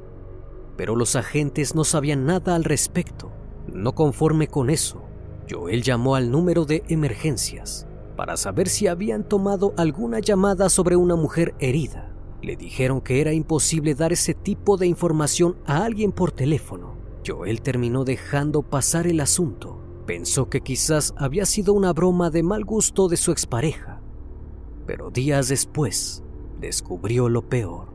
Pero 0.79 0.97
los 0.97 1.15
agentes 1.15 1.75
no 1.75 1.85
sabían 1.85 2.25
nada 2.25 2.55
al 2.55 2.65
respecto. 2.65 3.31
No 3.71 3.95
conforme 3.95 4.49
con 4.49 4.71
eso, 4.71 5.03
Joel 5.51 5.83
llamó 5.83 6.15
al 6.15 6.31
número 6.31 6.65
de 6.65 6.85
emergencias 6.89 7.87
para 8.17 8.39
saber 8.39 8.69
si 8.69 8.87
habían 8.87 9.29
tomado 9.29 9.75
alguna 9.77 10.21
llamada 10.21 10.71
sobre 10.71 10.97
una 10.97 11.17
mujer 11.17 11.55
herida. 11.59 12.15
Le 12.41 12.57
dijeron 12.57 13.03
que 13.03 13.21
era 13.21 13.35
imposible 13.35 13.95
dar 13.95 14.13
ese 14.15 14.33
tipo 14.33 14.79
de 14.79 14.87
información 14.87 15.57
a 15.67 15.85
alguien 15.85 16.13
por 16.13 16.33
teléfono. 16.33 16.96
Joel 17.27 17.61
terminó 17.61 18.05
dejando 18.05 18.63
pasar 18.63 19.07
el 19.07 19.21
asunto. 19.21 19.83
Pensó 20.07 20.49
que 20.49 20.61
quizás 20.61 21.15
había 21.17 21.45
sido 21.47 21.73
una 21.73 21.93
broma 21.93 22.31
de 22.31 22.43
mal 22.43 22.65
gusto 22.65 23.09
de 23.09 23.17
su 23.17 23.33
expareja. 23.33 24.01
Pero 24.87 25.11
días 25.11 25.49
después, 25.49 26.23
descubrió 26.61 27.29
lo 27.29 27.49
peor. 27.49 27.89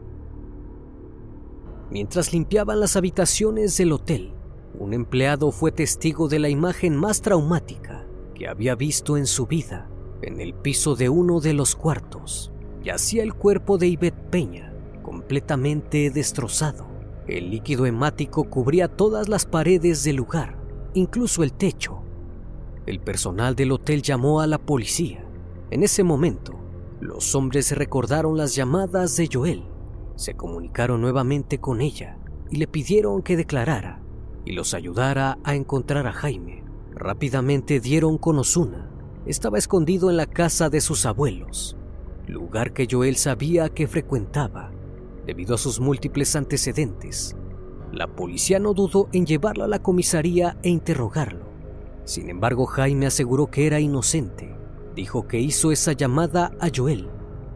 Mientras 1.90 2.34
limpiaban 2.34 2.80
las 2.80 2.96
habitaciones 2.96 3.78
del 3.78 3.94
hotel, 3.94 4.34
un 4.78 4.94
empleado 4.94 5.52
fue 5.52 5.72
testigo 5.72 6.28
de 6.28 6.40
la 6.40 6.50
imagen 6.50 6.96
más 6.96 7.22
traumática 7.22 8.06
que 8.34 8.48
había 8.48 8.76
visto 8.76 9.18
en 9.18 9.28
su 9.28 9.46
vida. 9.48 9.90
En 10.22 10.40
el 10.40 10.54
piso 10.54 10.96
de 10.96 11.10
uno 11.10 11.40
de 11.40 11.54
los 11.54 11.76
cuartos 11.76 12.52
yacía 12.84 13.24
el 13.24 13.34
cuerpo 13.34 13.78
de 13.78 13.88
Ivette 13.88 14.30
Peña, 14.30 14.74
completamente 15.02 16.10
destrozado. 16.10 16.90
El 17.32 17.50
líquido 17.50 17.86
hemático 17.86 18.44
cubría 18.44 18.90
todas 18.90 19.30
las 19.30 19.46
paredes 19.46 20.04
del 20.04 20.18
lugar, 20.18 20.58
incluso 20.94 21.44
el 21.44 21.54
techo. 21.54 22.02
El 22.86 23.00
personal 23.00 23.56
del 23.56 23.72
hotel 23.72 24.02
llamó 24.02 24.42
a 24.42 24.48
la 24.48 24.58
policía. 24.58 25.26
En 25.70 25.82
ese 25.82 26.04
momento, 26.04 26.60
los 27.00 27.34
hombres 27.34 27.72
recordaron 27.72 28.36
las 28.36 28.54
llamadas 28.54 29.16
de 29.16 29.30
Joel. 29.32 29.64
Se 30.18 30.34
comunicaron 30.34 31.00
nuevamente 31.00 31.58
con 31.58 31.80
ella 31.80 32.18
y 32.50 32.58
le 32.58 32.68
pidieron 32.68 33.22
que 33.22 33.38
declarara 33.38 34.02
y 34.44 34.52
los 34.52 34.74
ayudara 34.74 35.38
a 35.46 35.56
encontrar 35.56 36.08
a 36.08 36.12
Jaime. 36.12 36.66
Rápidamente 36.94 37.80
dieron 37.80 38.18
con 38.18 38.40
Osuna. 38.40 38.92
Estaba 39.26 39.58
escondido 39.58 40.10
en 40.10 40.18
la 40.18 40.26
casa 40.26 40.70
de 40.70 40.82
sus 40.82 41.06
abuelos, 41.06 41.78
lugar 42.28 42.74
que 42.74 42.90
Joel 42.92 43.16
sabía 43.16 43.70
que 43.70 43.88
frecuentaba 43.88 44.71
debido 45.25 45.56
a 45.56 45.58
sus 45.58 45.80
múltiples 45.80 46.36
antecedentes. 46.36 47.36
La 47.92 48.08
policía 48.08 48.60
no 48.60 48.74
dudó 48.74 49.10
en 49.12 49.25
llevarlo 49.25 49.63
a 49.63 49.68
la 49.68 49.80
comisaría 49.80 50.58
e 50.63 50.70
interrogarlo. 50.70 51.46
Sin 52.06 52.30
embargo, 52.30 52.66
Jaime 52.66 53.06
aseguró 53.06 53.48
que 53.48 53.68
era 53.68 53.80
inocente. 53.80 54.56
Dijo 54.96 55.28
que 55.28 55.40
hizo 55.40 55.72
esa 55.72 55.94
llamada 55.94 56.51
a 56.60 56.70
Joel 56.74 57.10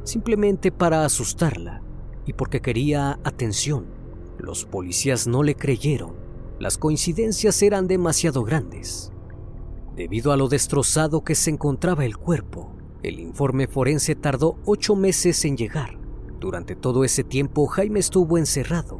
simplemente 0.06 0.72
para 0.72 1.04
asustarla 1.04 1.82
y 2.26 2.34
porque 2.34 2.62
quería 2.62 3.20
atención. 3.24 3.88
Los 4.38 4.66
policías 4.66 5.28
no 5.28 5.44
le 5.44 5.56
creyeron. 5.56 6.14
Las 6.60 6.78
coincidencias 6.78 7.62
eran 7.62 7.88
demasiado 7.88 8.44
grandes. 8.44 9.12
Debido 9.96 10.32
a 10.32 10.38
lo 10.38 10.48
destrozado 10.48 11.24
que 11.24 11.36
se 11.36 11.50
encontraba 11.50 12.06
el 12.06 12.18
cuerpo, 12.18 12.76
el 13.04 13.20
informe 13.20 13.68
forense 13.68 14.16
tardó 14.16 14.58
ocho 14.66 14.96
meses 14.96 15.44
en 15.46 15.58
llegar. 15.58 16.00
Durante 16.46 16.76
todo 16.76 17.04
ese 17.04 17.24
tiempo 17.24 17.66
Jaime 17.66 18.00
estuvo 18.00 18.38
encerrado. 18.38 19.00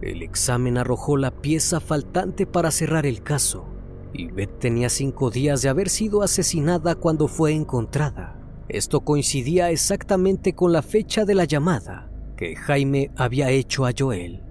El 0.00 0.22
examen 0.22 0.78
arrojó 0.78 1.18
la 1.18 1.32
pieza 1.32 1.80
faltante 1.80 2.46
para 2.46 2.70
cerrar 2.70 3.04
el 3.04 3.22
caso. 3.22 3.66
y 4.14 4.28
Beth 4.28 4.58
tenía 4.58 4.88
cinco 4.88 5.28
días 5.28 5.60
de 5.60 5.68
haber 5.68 5.90
sido 5.90 6.22
asesinada 6.22 6.94
cuando 6.94 7.28
fue 7.28 7.52
encontrada. 7.52 8.40
Esto 8.70 9.02
coincidía 9.02 9.70
exactamente 9.70 10.54
con 10.54 10.72
la 10.72 10.80
fecha 10.80 11.26
de 11.26 11.34
la 11.34 11.44
llamada 11.44 12.10
que 12.38 12.56
Jaime 12.56 13.10
había 13.16 13.50
hecho 13.50 13.84
a 13.84 13.92
Joel. 13.96 14.42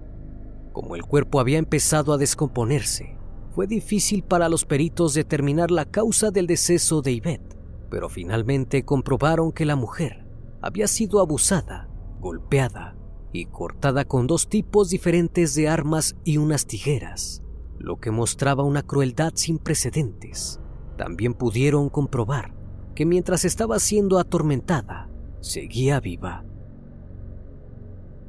Como 0.72 0.94
el 0.94 1.02
cuerpo 1.02 1.40
había 1.40 1.58
empezado 1.58 2.12
a 2.12 2.18
descomponerse, 2.18 3.18
fue 3.50 3.66
difícil 3.66 4.22
para 4.22 4.48
los 4.48 4.64
peritos 4.64 5.12
determinar 5.14 5.72
la 5.72 5.86
causa 5.86 6.30
del 6.30 6.46
deceso 6.46 7.02
de 7.02 7.16
Yvette, 7.16 7.56
pero 7.90 8.08
finalmente 8.08 8.84
comprobaron 8.84 9.50
que 9.50 9.64
la 9.64 9.74
mujer 9.74 10.19
había 10.62 10.86
sido 10.86 11.20
abusada, 11.20 11.88
golpeada 12.20 12.96
y 13.32 13.46
cortada 13.46 14.04
con 14.04 14.26
dos 14.26 14.48
tipos 14.48 14.90
diferentes 14.90 15.54
de 15.54 15.68
armas 15.68 16.16
y 16.24 16.36
unas 16.36 16.66
tijeras, 16.66 17.42
lo 17.78 17.98
que 17.98 18.10
mostraba 18.10 18.64
una 18.64 18.82
crueldad 18.82 19.32
sin 19.34 19.58
precedentes. 19.58 20.60
También 20.96 21.34
pudieron 21.34 21.88
comprobar 21.88 22.54
que 22.94 23.06
mientras 23.06 23.44
estaba 23.44 23.78
siendo 23.78 24.18
atormentada, 24.18 25.08
seguía 25.40 26.00
viva. 26.00 26.44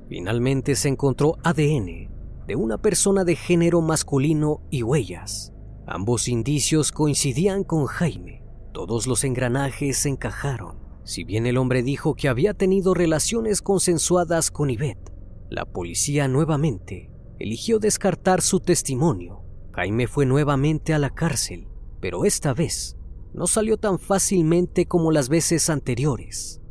Finalmente 0.08 0.76
se 0.76 0.90
encontró 0.90 1.38
ADN 1.44 2.10
de 2.48 2.56
una 2.56 2.78
persona 2.78 3.24
de 3.24 3.36
género 3.36 3.82
masculino 3.82 4.62
y 4.70 4.84
huellas. 4.84 5.54
Ambos 5.88 6.28
indicios 6.28 6.92
coincidían 6.92 7.64
con 7.64 7.86
Jaime. 7.86 8.44
Todos 8.74 9.08
los 9.08 9.24
engranajes 9.24 9.98
se 9.98 10.10
encajaron. 10.10 10.81
Si 11.04 11.24
bien 11.24 11.46
el 11.46 11.58
hombre 11.58 11.84
dijo 11.84 12.16
que 12.16 12.30
había 12.30 12.54
tenido 12.54 12.94
relaciones 12.94 13.62
consensuadas 13.62 14.52
con 14.52 14.70
Yvette, 14.70 15.12
la 15.50 15.66
policía 15.66 16.28
nuevamente 16.28 17.10
eligió 17.40 17.80
descartar 17.80 18.42
su 18.42 18.60
testimonio. 18.60 19.44
Jaime 19.74 20.08
fue 20.08 20.26
nuevamente 20.26 20.94
a 20.94 21.00
la 21.00 21.10
cárcel, 21.10 21.68
pero 22.00 22.26
esta 22.26 22.54
vez 22.54 22.98
no 23.34 23.48
salió 23.48 23.78
tan 23.78 24.00
fácilmente 24.00 24.86
como 24.86 25.12
las 25.12 25.30
veces 25.30 25.70
anteriores. 25.70 26.62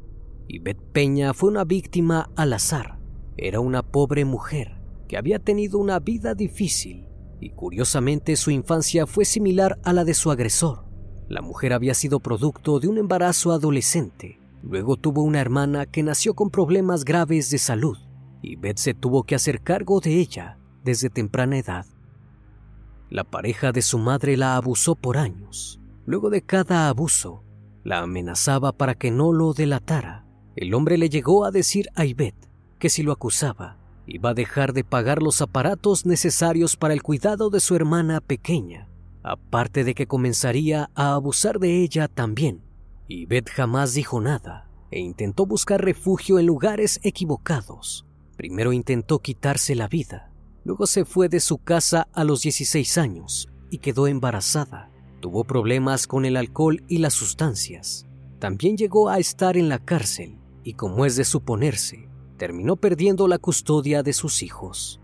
Yvette 0.48 0.82
Peña 0.92 1.34
fue 1.34 1.50
una 1.50 1.64
víctima 1.64 2.30
al 2.36 2.52
azar. 2.52 2.98
Era 3.36 3.60
una 3.60 3.82
pobre 3.82 4.24
mujer 4.24 4.80
que 5.08 5.16
había 5.16 5.38
tenido 5.38 5.78
una 5.78 5.98
vida 5.98 6.34
difícil 6.34 7.06
y 7.40 7.50
curiosamente 7.50 8.36
su 8.36 8.50
infancia 8.50 9.06
fue 9.06 9.24
similar 9.24 9.78
a 9.82 9.92
la 9.92 10.04
de 10.04 10.14
su 10.14 10.30
agresor. 10.30 10.89
La 11.30 11.42
mujer 11.42 11.72
había 11.72 11.94
sido 11.94 12.18
producto 12.18 12.80
de 12.80 12.88
un 12.88 12.98
embarazo 12.98 13.52
adolescente. 13.52 14.40
Luego 14.64 14.96
tuvo 14.96 15.22
una 15.22 15.40
hermana 15.40 15.86
que 15.86 16.02
nació 16.02 16.34
con 16.34 16.50
problemas 16.50 17.04
graves 17.04 17.50
de 17.50 17.58
salud 17.58 17.96
y 18.42 18.56
Beth 18.56 18.78
se 18.78 18.94
tuvo 18.94 19.22
que 19.22 19.36
hacer 19.36 19.62
cargo 19.62 20.00
de 20.00 20.18
ella 20.18 20.58
desde 20.82 21.08
temprana 21.08 21.56
edad. 21.56 21.86
La 23.10 23.22
pareja 23.22 23.70
de 23.70 23.80
su 23.80 23.96
madre 23.96 24.36
la 24.36 24.56
abusó 24.56 24.96
por 24.96 25.18
años. 25.18 25.80
Luego 26.04 26.30
de 26.30 26.42
cada 26.42 26.88
abuso, 26.88 27.44
la 27.84 28.00
amenazaba 28.00 28.72
para 28.72 28.96
que 28.96 29.12
no 29.12 29.32
lo 29.32 29.52
delatara. 29.52 30.26
El 30.56 30.74
hombre 30.74 30.98
le 30.98 31.10
llegó 31.10 31.44
a 31.44 31.52
decir 31.52 31.90
a 31.94 32.06
Ivette 32.06 32.48
que 32.80 32.90
si 32.90 33.04
lo 33.04 33.12
acusaba, 33.12 33.76
iba 34.04 34.30
a 34.30 34.34
dejar 34.34 34.72
de 34.72 34.82
pagar 34.82 35.22
los 35.22 35.40
aparatos 35.42 36.06
necesarios 36.06 36.76
para 36.76 36.92
el 36.92 37.04
cuidado 37.04 37.50
de 37.50 37.60
su 37.60 37.76
hermana 37.76 38.20
pequeña, 38.20 38.89
aparte 39.22 39.84
de 39.84 39.94
que 39.94 40.06
comenzaría 40.06 40.90
a 40.94 41.14
abusar 41.14 41.58
de 41.58 41.82
ella 41.82 42.08
también. 42.08 42.62
Ivette 43.08 43.50
jamás 43.50 43.94
dijo 43.94 44.20
nada 44.20 44.68
e 44.90 45.00
intentó 45.00 45.46
buscar 45.46 45.84
refugio 45.84 46.38
en 46.38 46.46
lugares 46.46 47.00
equivocados. 47.02 48.06
Primero 48.36 48.72
intentó 48.72 49.18
quitarse 49.20 49.74
la 49.74 49.88
vida, 49.88 50.32
luego 50.64 50.86
se 50.86 51.04
fue 51.04 51.28
de 51.28 51.40
su 51.40 51.58
casa 51.58 52.08
a 52.12 52.24
los 52.24 52.42
16 52.42 52.98
años 52.98 53.48
y 53.70 53.78
quedó 53.78 54.06
embarazada. 54.06 54.90
Tuvo 55.20 55.44
problemas 55.44 56.06
con 56.06 56.24
el 56.24 56.36
alcohol 56.36 56.82
y 56.88 56.98
las 56.98 57.14
sustancias. 57.14 58.06
También 58.38 58.76
llegó 58.76 59.10
a 59.10 59.18
estar 59.18 59.56
en 59.56 59.68
la 59.68 59.78
cárcel 59.78 60.38
y 60.64 60.74
como 60.74 61.04
es 61.04 61.16
de 61.16 61.24
suponerse, 61.24 62.08
terminó 62.38 62.76
perdiendo 62.76 63.28
la 63.28 63.38
custodia 63.38 64.02
de 64.02 64.12
sus 64.12 64.42
hijos. 64.42 64.99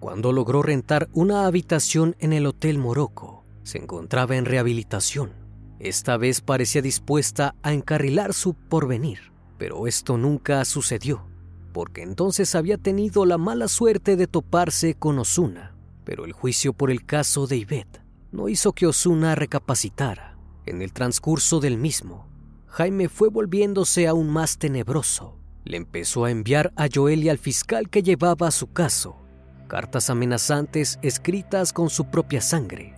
Cuando 0.00 0.32
logró 0.32 0.62
rentar 0.62 1.08
una 1.12 1.46
habitación 1.46 2.16
en 2.18 2.32
el 2.32 2.46
Hotel 2.46 2.78
Morocco, 2.78 3.44
se 3.62 3.78
encontraba 3.78 4.36
en 4.36 4.44
rehabilitación. 4.44 5.32
Esta 5.78 6.16
vez 6.16 6.40
parecía 6.40 6.82
dispuesta 6.82 7.54
a 7.62 7.72
encarrilar 7.72 8.34
su 8.34 8.54
porvenir, 8.54 9.32
pero 9.58 9.86
esto 9.86 10.16
nunca 10.16 10.64
sucedió, 10.64 11.26
porque 11.72 12.02
entonces 12.02 12.54
había 12.54 12.78
tenido 12.78 13.24
la 13.26 13.38
mala 13.38 13.68
suerte 13.68 14.16
de 14.16 14.26
toparse 14.26 14.94
con 14.94 15.18
Osuna. 15.18 15.74
Pero 16.04 16.24
el 16.24 16.32
juicio 16.32 16.72
por 16.72 16.90
el 16.90 17.04
caso 17.04 17.46
de 17.46 17.56
Ivette 17.56 18.02
no 18.32 18.48
hizo 18.48 18.72
que 18.72 18.86
Osuna 18.86 19.34
recapacitara. 19.34 20.38
En 20.66 20.82
el 20.82 20.92
transcurso 20.92 21.60
del 21.60 21.78
mismo, 21.78 22.28
Jaime 22.66 23.08
fue 23.08 23.28
volviéndose 23.28 24.06
aún 24.06 24.28
más 24.28 24.58
tenebroso 24.58 25.36
le 25.66 25.76
empezó 25.76 26.24
a 26.24 26.30
enviar 26.30 26.72
a 26.76 26.86
Joel 26.92 27.24
y 27.24 27.28
al 27.28 27.38
fiscal 27.38 27.90
que 27.90 28.02
llevaba 28.02 28.50
su 28.52 28.72
caso 28.72 29.25
cartas 29.66 30.10
amenazantes 30.10 30.98
escritas 31.02 31.72
con 31.72 31.90
su 31.90 32.06
propia 32.06 32.40
sangre. 32.40 32.94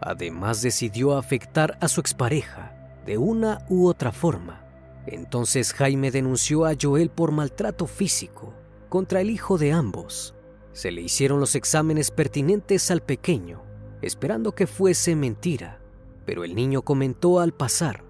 Además 0.00 0.62
decidió 0.62 1.16
afectar 1.16 1.78
a 1.80 1.88
su 1.88 2.00
expareja 2.00 2.74
de 3.06 3.18
una 3.18 3.64
u 3.68 3.86
otra 3.86 4.12
forma. 4.12 4.64
Entonces 5.06 5.72
Jaime 5.72 6.10
denunció 6.10 6.64
a 6.64 6.74
Joel 6.80 7.10
por 7.10 7.32
maltrato 7.32 7.86
físico 7.86 8.54
contra 8.88 9.20
el 9.20 9.30
hijo 9.30 9.58
de 9.58 9.72
ambos. 9.72 10.34
Se 10.72 10.90
le 10.90 11.02
hicieron 11.02 11.40
los 11.40 11.54
exámenes 11.54 12.10
pertinentes 12.10 12.90
al 12.90 13.02
pequeño, 13.02 13.62
esperando 14.02 14.54
que 14.54 14.66
fuese 14.66 15.14
mentira, 15.14 15.80
pero 16.24 16.44
el 16.44 16.54
niño 16.54 16.82
comentó 16.82 17.40
al 17.40 17.52
pasar 17.52 18.04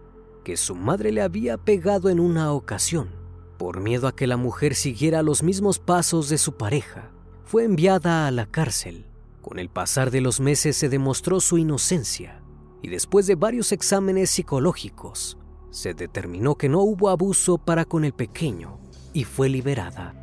que 0.44 0.56
su 0.56 0.74
madre 0.74 1.10
le 1.10 1.22
había 1.22 1.56
pegado 1.56 2.10
en 2.10 2.20
una 2.20 2.52
ocasión 2.52 3.24
por 3.56 3.80
miedo 3.80 4.08
a 4.08 4.14
que 4.14 4.26
la 4.26 4.36
mujer 4.36 4.74
siguiera 4.74 5.22
los 5.22 5.42
mismos 5.42 5.78
pasos 5.78 6.28
de 6.28 6.38
su 6.38 6.56
pareja, 6.56 7.10
fue 7.44 7.64
enviada 7.64 8.26
a 8.26 8.30
la 8.30 8.46
cárcel. 8.46 9.07
Con 9.42 9.59
el 9.59 9.68
pasar 9.68 10.11
de 10.11 10.20
los 10.20 10.40
meses 10.40 10.76
se 10.76 10.88
demostró 10.88 11.40
su 11.40 11.59
inocencia 11.59 12.40
y 12.83 12.88
después 12.88 13.26
de 13.26 13.35
varios 13.35 13.72
exámenes 13.72 14.30
psicológicos, 14.30 15.38
se 15.70 15.94
determinó 15.94 16.57
que 16.57 16.68
no 16.68 16.80
hubo 16.80 17.09
abuso 17.09 17.59
para 17.59 17.85
con 17.85 18.04
el 18.04 18.12
pequeño 18.12 18.78
y 19.12 19.24
fue 19.24 19.48
liberada. 19.48 20.14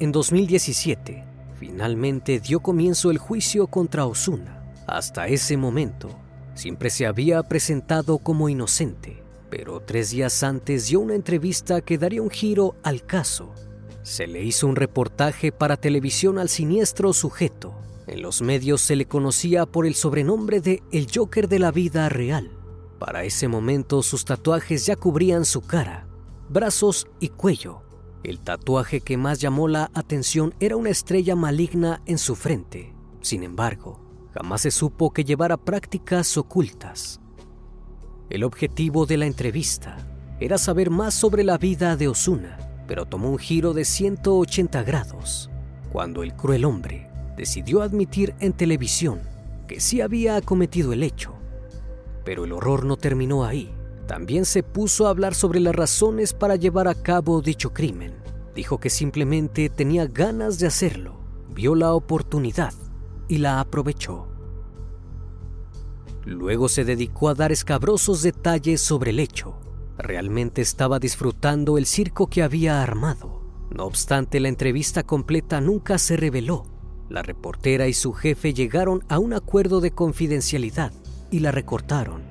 En 0.00 0.12
2017, 0.12 1.24
finalmente 1.58 2.40
dio 2.40 2.60
comienzo 2.60 3.10
el 3.10 3.18
juicio 3.18 3.66
contra 3.66 4.06
Osuna. 4.06 4.72
Hasta 4.86 5.26
ese 5.26 5.56
momento, 5.56 6.08
siempre 6.54 6.90
se 6.90 7.06
había 7.06 7.42
presentado 7.42 8.18
como 8.18 8.48
inocente 8.48 9.28
pero 9.50 9.80
tres 9.80 10.10
días 10.10 10.42
antes 10.42 10.88
dio 10.88 11.00
una 11.00 11.14
entrevista 11.14 11.80
que 11.80 11.98
daría 11.98 12.22
un 12.22 12.30
giro 12.30 12.76
al 12.82 13.04
caso. 13.04 13.54
Se 14.08 14.26
le 14.26 14.42
hizo 14.42 14.66
un 14.66 14.74
reportaje 14.74 15.52
para 15.52 15.76
televisión 15.76 16.38
al 16.38 16.48
siniestro 16.48 17.12
sujeto. 17.12 17.74
En 18.06 18.22
los 18.22 18.40
medios 18.40 18.80
se 18.80 18.96
le 18.96 19.04
conocía 19.04 19.66
por 19.66 19.84
el 19.84 19.94
sobrenombre 19.94 20.62
de 20.62 20.82
El 20.90 21.08
Joker 21.14 21.46
de 21.46 21.58
la 21.58 21.72
vida 21.72 22.08
real. 22.08 22.50
Para 22.98 23.24
ese 23.24 23.48
momento 23.48 24.02
sus 24.02 24.24
tatuajes 24.24 24.86
ya 24.86 24.96
cubrían 24.96 25.44
su 25.44 25.60
cara, 25.60 26.08
brazos 26.48 27.06
y 27.20 27.28
cuello. 27.28 27.82
El 28.24 28.40
tatuaje 28.40 29.02
que 29.02 29.18
más 29.18 29.40
llamó 29.40 29.68
la 29.68 29.90
atención 29.92 30.54
era 30.58 30.76
una 30.76 30.88
estrella 30.88 31.36
maligna 31.36 32.00
en 32.06 32.16
su 32.16 32.34
frente. 32.34 32.94
Sin 33.20 33.42
embargo, 33.42 34.00
jamás 34.32 34.62
se 34.62 34.70
supo 34.70 35.12
que 35.12 35.24
llevara 35.24 35.58
prácticas 35.58 36.34
ocultas. 36.38 37.20
El 38.30 38.42
objetivo 38.42 39.04
de 39.04 39.18
la 39.18 39.26
entrevista 39.26 39.98
era 40.40 40.56
saber 40.56 40.88
más 40.88 41.12
sobre 41.12 41.44
la 41.44 41.58
vida 41.58 41.94
de 41.94 42.08
Osuna, 42.08 42.67
pero 42.88 43.04
tomó 43.04 43.30
un 43.30 43.38
giro 43.38 43.74
de 43.74 43.84
180 43.84 44.82
grados 44.82 45.50
cuando 45.92 46.22
el 46.22 46.34
cruel 46.34 46.64
hombre 46.64 47.08
decidió 47.36 47.82
admitir 47.82 48.34
en 48.40 48.54
televisión 48.54 49.20
que 49.68 49.78
sí 49.78 50.00
había 50.00 50.40
cometido 50.40 50.92
el 50.92 51.02
hecho. 51.02 51.34
Pero 52.24 52.44
el 52.44 52.52
horror 52.52 52.84
no 52.84 52.96
terminó 52.96 53.44
ahí. 53.44 53.70
También 54.06 54.46
se 54.46 54.62
puso 54.62 55.06
a 55.06 55.10
hablar 55.10 55.34
sobre 55.34 55.60
las 55.60 55.74
razones 55.74 56.32
para 56.32 56.56
llevar 56.56 56.88
a 56.88 56.94
cabo 56.94 57.42
dicho 57.42 57.74
crimen. 57.74 58.14
Dijo 58.54 58.80
que 58.80 58.88
simplemente 58.88 59.68
tenía 59.68 60.06
ganas 60.06 60.58
de 60.58 60.66
hacerlo, 60.66 61.20
vio 61.50 61.74
la 61.74 61.92
oportunidad 61.92 62.72
y 63.28 63.38
la 63.38 63.60
aprovechó. 63.60 64.28
Luego 66.24 66.68
se 66.68 66.84
dedicó 66.84 67.28
a 67.28 67.34
dar 67.34 67.52
escabrosos 67.52 68.22
detalles 68.22 68.80
sobre 68.80 69.10
el 69.10 69.20
hecho. 69.20 69.67
Realmente 69.98 70.62
estaba 70.62 71.00
disfrutando 71.00 71.76
el 71.76 71.84
circo 71.84 72.28
que 72.28 72.44
había 72.44 72.82
armado. 72.82 73.42
No 73.74 73.84
obstante, 73.84 74.38
la 74.38 74.48
entrevista 74.48 75.02
completa 75.02 75.60
nunca 75.60 75.98
se 75.98 76.16
reveló. 76.16 76.64
La 77.08 77.22
reportera 77.22 77.88
y 77.88 77.92
su 77.92 78.12
jefe 78.12 78.54
llegaron 78.54 79.02
a 79.08 79.18
un 79.18 79.32
acuerdo 79.32 79.80
de 79.80 79.90
confidencialidad 79.90 80.92
y 81.32 81.40
la 81.40 81.50
recortaron. 81.50 82.22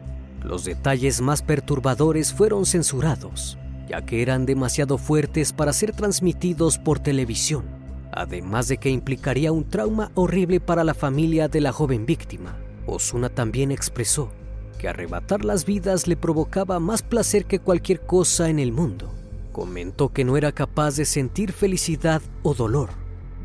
Los 0.41 0.63
detalles 0.63 1.19
más 1.19 1.41
perturbadores 1.41 2.34
fueron 2.34 2.65
censurados, 2.65 3.58
ya 3.89 4.06
que 4.06 4.21
eran 4.21 4.45
demasiado 4.45 4.97
fuertes 4.97 5.51
para 5.51 5.73
ser 5.73 5.91
transmitidos 5.91 6.77
por 6.77 6.99
televisión, 6.99 7.65
además 8.13 8.69
de 8.69 8.77
que 8.77 8.89
implicaría 8.89 9.51
un 9.51 9.69
trauma 9.69 10.12
horrible 10.15 10.62
para 10.62 10.86
la 10.86 10.93
familia 10.93 11.49
de 11.49 11.60
la 11.60 11.73
joven 11.73 12.06
víctima. 12.06 12.58
Osuna 12.86 13.30
también 13.30 13.71
expresó 13.71 14.32
que 14.78 14.88
arrebatar 14.88 15.44
las 15.44 15.66
vidas 15.66 16.08
le 16.08 16.16
provocaba 16.16 16.80
más 16.80 17.02
placer 17.02 17.46
que 17.46 17.60
cualquier 17.60 18.02
cosa 18.02 18.50
en 18.50 18.60
el 18.60 18.72
mundo. 18.72 19.13
Comentó 19.52 20.13
que 20.13 20.24
no 20.24 20.38
era 20.38 20.52
capaz 20.52 20.96
de 20.96 21.06
sentir 21.06 21.52
felicidad 21.52 22.22
o 22.44 22.54
dolor. 22.54 22.90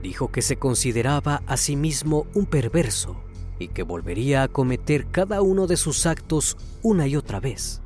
Dijo 0.02 0.30
que 0.30 0.42
se 0.42 0.56
consideraba 0.56 1.42
a 1.46 1.56
sí 1.56 1.76
mismo 1.76 2.26
un 2.34 2.46
perverso 2.46 3.16
y 3.58 3.68
que 3.68 3.82
volvería 3.82 4.42
a 4.42 4.48
cometer 4.48 5.06
cada 5.10 5.42
uno 5.42 5.66
de 5.66 5.76
sus 5.76 6.06
actos 6.06 6.56
una 6.82 7.06
y 7.06 7.16
otra 7.16 7.40
vez. 7.40 7.80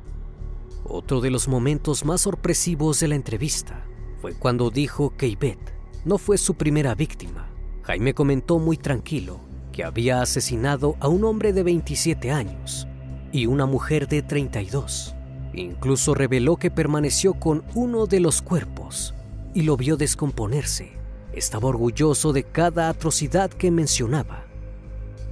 Otro 0.83 1.21
de 1.21 1.29
los 1.29 1.47
momentos 1.47 2.05
más 2.05 2.21
sorpresivos 2.21 2.99
de 2.99 3.07
la 3.09 3.15
entrevista 3.15 3.85
fue 4.21 4.33
cuando 4.33 4.71
dijo 4.71 5.15
que 5.15 5.27
Ivette 5.27 5.73
no 6.05 6.17
fue 6.17 6.37
su 6.37 6.55
primera 6.55 6.95
víctima. 6.95 7.49
Jaime 7.83 8.13
comentó 8.13 8.59
muy 8.59 8.77
tranquilo 8.77 9.39
que 9.71 9.83
había 9.83 10.21
asesinado 10.21 10.95
a 10.99 11.07
un 11.07 11.23
hombre 11.23 11.53
de 11.53 11.63
27 11.63 12.31
años 12.31 12.87
y 13.31 13.45
una 13.45 13.65
mujer 13.65 14.07
de 14.07 14.21
32. 14.21 15.15
Incluso 15.53 16.13
reveló 16.13 16.57
que 16.57 16.71
permaneció 16.71 17.33
con 17.33 17.63
uno 17.73 18.05
de 18.05 18.19
los 18.19 18.41
cuerpos 18.41 19.13
y 19.53 19.63
lo 19.63 19.77
vio 19.77 19.97
descomponerse. 19.97 20.91
Estaba 21.33 21.69
orgulloso 21.69 22.33
de 22.33 22.43
cada 22.43 22.89
atrocidad 22.89 23.49
que 23.49 23.71
mencionaba. 23.71 24.45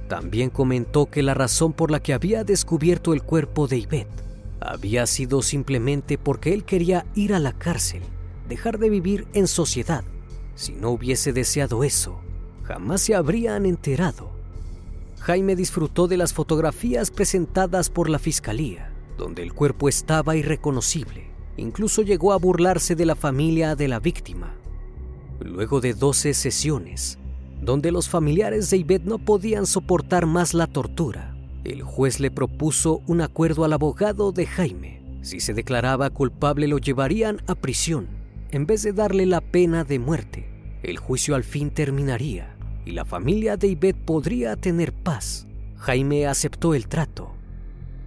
También 0.08 0.50
comentó 0.50 1.06
que 1.06 1.22
la 1.22 1.34
razón 1.34 1.72
por 1.72 1.90
la 1.90 2.00
que 2.00 2.12
había 2.12 2.44
descubierto 2.44 3.12
el 3.12 3.22
cuerpo 3.22 3.66
de 3.66 3.78
Ivette 3.78 4.22
había 4.60 5.06
sido 5.06 5.42
simplemente 5.42 6.18
porque 6.18 6.54
él 6.54 6.64
quería 6.64 7.06
ir 7.14 7.34
a 7.34 7.38
la 7.38 7.52
cárcel, 7.52 8.02
dejar 8.48 8.78
de 8.78 8.90
vivir 8.90 9.26
en 9.32 9.46
sociedad. 9.46 10.04
Si 10.54 10.72
no 10.72 10.90
hubiese 10.90 11.32
deseado 11.32 11.84
eso, 11.84 12.20
jamás 12.62 13.02
se 13.02 13.14
habrían 13.14 13.66
enterado. 13.66 14.35
Jaime 15.26 15.56
disfrutó 15.56 16.06
de 16.06 16.16
las 16.16 16.32
fotografías 16.32 17.10
presentadas 17.10 17.90
por 17.90 18.08
la 18.08 18.20
fiscalía, 18.20 18.92
donde 19.18 19.42
el 19.42 19.54
cuerpo 19.54 19.88
estaba 19.88 20.36
irreconocible. 20.36 21.32
Incluso 21.56 22.02
llegó 22.02 22.32
a 22.32 22.36
burlarse 22.36 22.94
de 22.94 23.06
la 23.06 23.16
familia 23.16 23.74
de 23.74 23.88
la 23.88 23.98
víctima. 23.98 24.54
Luego 25.40 25.80
de 25.80 25.94
12 25.94 26.32
sesiones, 26.32 27.18
donde 27.60 27.90
los 27.90 28.08
familiares 28.08 28.70
de 28.70 28.76
Ivette 28.76 29.06
no 29.06 29.18
podían 29.18 29.66
soportar 29.66 30.26
más 30.26 30.54
la 30.54 30.68
tortura, 30.68 31.36
el 31.64 31.82
juez 31.82 32.20
le 32.20 32.30
propuso 32.30 33.02
un 33.08 33.20
acuerdo 33.20 33.64
al 33.64 33.72
abogado 33.72 34.30
de 34.30 34.46
Jaime. 34.46 35.02
Si 35.22 35.40
se 35.40 35.54
declaraba 35.54 36.08
culpable 36.10 36.68
lo 36.68 36.78
llevarían 36.78 37.42
a 37.48 37.56
prisión, 37.56 38.06
en 38.52 38.64
vez 38.64 38.84
de 38.84 38.92
darle 38.92 39.26
la 39.26 39.40
pena 39.40 39.82
de 39.82 39.98
muerte. 39.98 40.48
El 40.84 40.98
juicio 40.98 41.34
al 41.34 41.42
fin 41.42 41.70
terminaría 41.70 42.55
y 42.86 42.92
la 42.92 43.04
familia 43.04 43.56
de 43.56 43.66
Ivette 43.66 43.98
podría 43.98 44.56
tener 44.56 44.94
paz. 44.94 45.46
Jaime 45.76 46.26
aceptó 46.26 46.72
el 46.72 46.88
trato. 46.88 47.34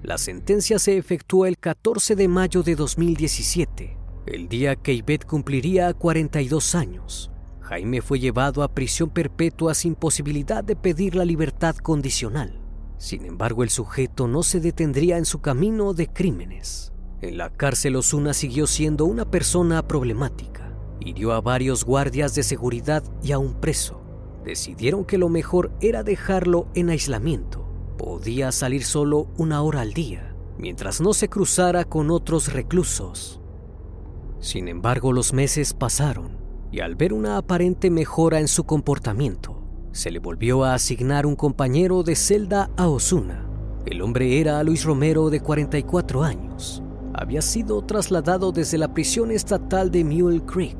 La 0.02 0.18
sentencia 0.18 0.80
se 0.80 0.98
efectuó 0.98 1.46
el 1.46 1.58
14 1.58 2.16
de 2.16 2.28
mayo 2.30 2.64
de 2.64 2.76
2017, 2.76 3.98
el 4.26 4.48
día 4.48 4.78
que 4.78 4.94
Ivette 4.94 5.26
cumpliría 5.26 5.94
42 5.94 6.74
años. 6.76 7.30
Jaime 7.60 8.02
fue 8.02 8.20
llevado 8.20 8.64
a 8.64 8.74
prisión 8.74 9.10
perpetua 9.10 9.76
sin 9.76 9.96
posibilidad 9.96 10.64
de 10.64 10.78
pedir 10.78 11.14
la 11.14 11.26
libertad 11.26 11.76
condicional. 11.76 12.62
Sin 12.98 13.26
embargo, 13.26 13.64
el 13.64 13.70
sujeto 13.70 14.28
no 14.28 14.44
se 14.44 14.62
detendría 14.62 15.18
en 15.18 15.26
su 15.26 15.42
camino 15.42 15.94
de 15.94 16.08
crímenes. 16.08 16.94
En 17.22 17.38
la 17.38 17.50
cárcel 17.50 17.98
Osuna 17.98 18.34
siguió 18.34 18.66
siendo 18.66 19.04
una 19.06 19.30
persona 19.30 19.86
problemática. 19.86 20.74
Hirió 21.02 21.34
a 21.34 21.42
varios 21.42 21.84
guardias 21.84 22.34
de 22.34 22.44
seguridad 22.44 23.04
y 23.22 23.34
a 23.34 23.40
un 23.40 23.60
preso. 23.60 23.99
Decidieron 24.44 25.06
que 25.06 25.18
lo 25.18 25.30
mejor 25.30 25.72
era 25.82 26.04
dejarlo 26.04 26.68
en 26.74 26.90
aislamiento. 26.90 27.66
Podía 27.98 28.52
salir 28.52 28.84
solo 28.84 29.28
una 29.38 29.62
hora 29.62 29.82
al 29.82 29.94
día, 29.94 30.36
mientras 30.58 31.02
no 31.02 31.14
se 31.14 31.30
cruzara 31.30 31.86
con 31.86 32.12
otros 32.12 32.54
reclusos. 32.54 33.42
Sin 34.40 34.68
embargo, 34.68 35.12
los 35.12 35.34
meses 35.34 35.74
pasaron 35.74 36.38
y 36.72 36.80
al 36.82 36.96
ver 36.96 37.14
una 37.14 37.38
aparente 37.38 37.90
mejora 37.90 38.40
en 38.40 38.48
su 38.48 38.64
comportamiento, 38.64 39.60
se 39.92 40.12
le 40.12 40.20
volvió 40.20 40.64
a 40.64 40.76
asignar 40.76 41.26
un 41.26 41.36
compañero 41.36 42.04
de 42.04 42.16
celda 42.16 42.70
a 42.78 42.88
Osuna. 42.88 43.46
El 43.86 44.02
hombre 44.02 44.40
era 44.40 44.64
Luis 44.64 44.84
Romero 44.84 45.30
de 45.30 45.40
44 45.40 46.24
años. 46.24 46.84
Había 47.14 47.42
sido 47.42 47.82
trasladado 47.82 48.52
desde 48.52 48.78
la 48.78 48.94
prisión 48.94 49.32
estatal 49.32 49.90
de 49.90 50.04
Mule 50.04 50.42
Creek. 50.46 50.78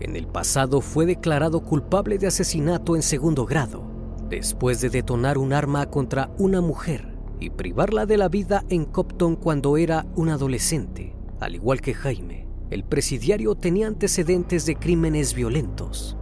En 0.00 0.16
el 0.16 0.26
pasado 0.26 0.80
fue 0.80 1.04
declarado 1.04 1.60
culpable 1.60 2.16
de 2.16 2.26
asesinato 2.26 2.96
en 2.96 3.02
segundo 3.02 3.44
grado, 3.44 3.84
después 4.30 4.80
de 4.80 4.88
detonar 4.88 5.36
un 5.36 5.52
arma 5.52 5.90
contra 5.90 6.30
una 6.38 6.62
mujer 6.62 7.14
y 7.38 7.50
privarla 7.50 8.06
de 8.06 8.16
la 8.16 8.28
vida 8.28 8.64
en 8.70 8.86
Copton 8.86 9.36
cuando 9.36 9.76
era 9.76 10.06
un 10.16 10.30
adolescente. 10.30 11.14
Al 11.38 11.54
igual 11.54 11.82
que 11.82 11.94
Jaime, 11.94 12.46
el 12.70 12.84
presidiario 12.84 13.54
tenía 13.54 13.88
antecedentes 13.88 14.64
de 14.64 14.76
crímenes 14.76 15.34
violentos. 15.34 16.16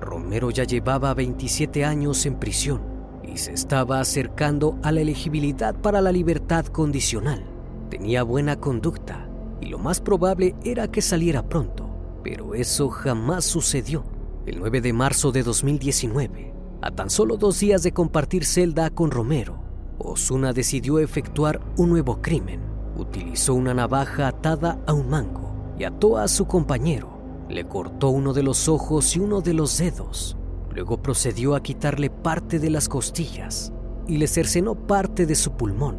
Romero 0.00 0.50
ya 0.50 0.64
llevaba 0.64 1.14
27 1.14 1.84
años 1.84 2.24
en 2.26 2.38
prisión 2.38 2.82
y 3.24 3.38
se 3.38 3.52
estaba 3.52 3.98
acercando 3.98 4.78
a 4.82 4.92
la 4.92 5.00
elegibilidad 5.00 5.74
para 5.74 6.00
la 6.00 6.12
libertad 6.12 6.66
condicional. 6.66 7.44
Tenía 7.90 8.22
buena 8.22 8.56
conducta 8.56 9.28
y 9.60 9.66
lo 9.66 9.78
más 9.78 10.00
probable 10.00 10.54
era 10.64 10.88
que 10.88 11.02
saliera 11.02 11.48
pronto, 11.48 11.85
pero 12.22 12.54
eso 12.54 12.88
jamás 12.88 13.44
sucedió. 13.44 14.04
El 14.46 14.58
9 14.60 14.80
de 14.80 14.92
marzo 14.92 15.32
de 15.32 15.42
2019, 15.42 16.54
a 16.82 16.90
tan 16.90 17.10
solo 17.10 17.36
dos 17.36 17.58
días 17.60 17.82
de 17.82 17.92
compartir 17.92 18.44
celda 18.44 18.90
con 18.90 19.10
Romero, 19.10 19.62
Osuna 19.98 20.52
decidió 20.52 20.98
efectuar 20.98 21.60
un 21.76 21.90
nuevo 21.90 22.20
crimen. 22.22 22.60
Utilizó 22.96 23.54
una 23.54 23.74
navaja 23.74 24.28
atada 24.28 24.78
a 24.86 24.92
un 24.92 25.08
mango 25.08 25.74
y 25.78 25.84
ató 25.84 26.16
a 26.18 26.28
su 26.28 26.46
compañero 26.46 27.16
le 27.48 27.64
cortó 27.64 28.08
uno 28.08 28.32
de 28.32 28.42
los 28.42 28.68
ojos 28.68 29.14
y 29.16 29.20
uno 29.20 29.40
de 29.40 29.54
los 29.54 29.78
dedos. 29.78 30.36
Luego 30.74 31.00
procedió 31.00 31.54
a 31.54 31.62
quitarle 31.62 32.10
parte 32.10 32.58
de 32.58 32.70
las 32.70 32.88
costillas 32.88 33.72
y 34.06 34.18
le 34.18 34.26
cercenó 34.26 34.74
parte 34.74 35.26
de 35.26 35.34
su 35.34 35.52
pulmón. 35.52 35.98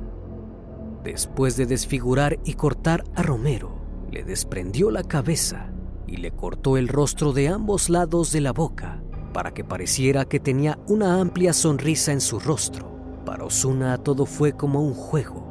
Después 1.03 1.56
de 1.56 1.65
desfigurar 1.65 2.38
y 2.43 2.53
cortar 2.53 3.03
a 3.15 3.23
Romero, 3.23 3.77
le 4.12 4.23
desprendió 4.23 4.91
la 4.91 5.03
cabeza 5.03 5.71
y 6.07 6.17
le 6.17 6.31
cortó 6.31 6.77
el 6.77 6.87
rostro 6.87 7.33
de 7.33 7.49
ambos 7.49 7.89
lados 7.89 8.31
de 8.31 8.41
la 8.41 8.53
boca 8.53 9.03
para 9.37 9.53
que 9.53 9.63
pareciera 9.63 10.25
que 10.25 10.39
tenía 10.39 10.79
una 10.87 11.21
amplia 11.21 11.53
sonrisa 11.53 12.11
en 12.11 12.21
su 12.21 12.39
rostro. 12.39 12.89
Para 13.23 13.43
Osuna 13.43 13.99
todo 13.99 14.25
fue 14.25 14.53
como 14.53 14.81
un 14.81 14.95
juego. 14.95 15.45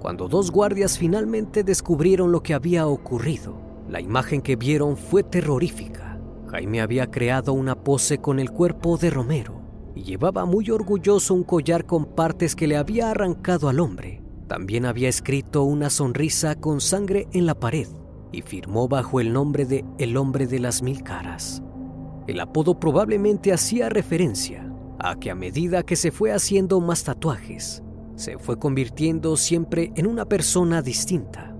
Cuando 0.00 0.26
dos 0.26 0.50
guardias 0.50 0.96
finalmente 0.96 1.64
descubrieron 1.64 2.32
lo 2.32 2.42
que 2.42 2.54
había 2.54 2.86
ocurrido, 2.86 3.60
la 3.90 4.00
imagen 4.00 4.40
que 4.40 4.56
vieron 4.56 4.96
fue 4.96 5.22
terrorífica. 5.22 6.18
Jaime 6.46 6.80
había 6.80 7.10
creado 7.10 7.52
una 7.52 7.74
pose 7.74 8.18
con 8.18 8.38
el 8.38 8.50
cuerpo 8.50 8.96
de 8.96 9.10
Romero 9.10 9.60
y 9.94 10.02
llevaba 10.04 10.46
muy 10.46 10.70
orgulloso 10.70 11.34
un 11.34 11.42
collar 11.44 11.84
con 11.84 12.06
partes 12.06 12.56
que 12.56 12.66
le 12.66 12.78
había 12.78 13.10
arrancado 13.10 13.68
al 13.68 13.80
hombre. 13.80 14.22
También 14.46 14.86
había 14.86 15.10
escrito 15.10 15.64
una 15.64 15.90
sonrisa 15.90 16.54
con 16.54 16.80
sangre 16.80 17.28
en 17.32 17.44
la 17.44 17.54
pared 17.54 17.88
y 18.34 18.42
firmó 18.42 18.88
bajo 18.88 19.20
el 19.20 19.32
nombre 19.32 19.64
de 19.64 19.84
El 19.98 20.16
hombre 20.16 20.46
de 20.46 20.58
las 20.58 20.82
mil 20.82 21.02
caras. 21.02 21.62
El 22.26 22.40
apodo 22.40 22.78
probablemente 22.78 23.52
hacía 23.52 23.88
referencia 23.88 24.70
a 24.98 25.18
que 25.18 25.30
a 25.30 25.34
medida 25.34 25.82
que 25.82 25.96
se 25.96 26.10
fue 26.10 26.32
haciendo 26.32 26.80
más 26.80 27.04
tatuajes, 27.04 27.82
se 28.16 28.38
fue 28.38 28.58
convirtiendo 28.58 29.36
siempre 29.36 29.92
en 29.96 30.06
una 30.06 30.24
persona 30.24 30.82
distinta 30.82 31.54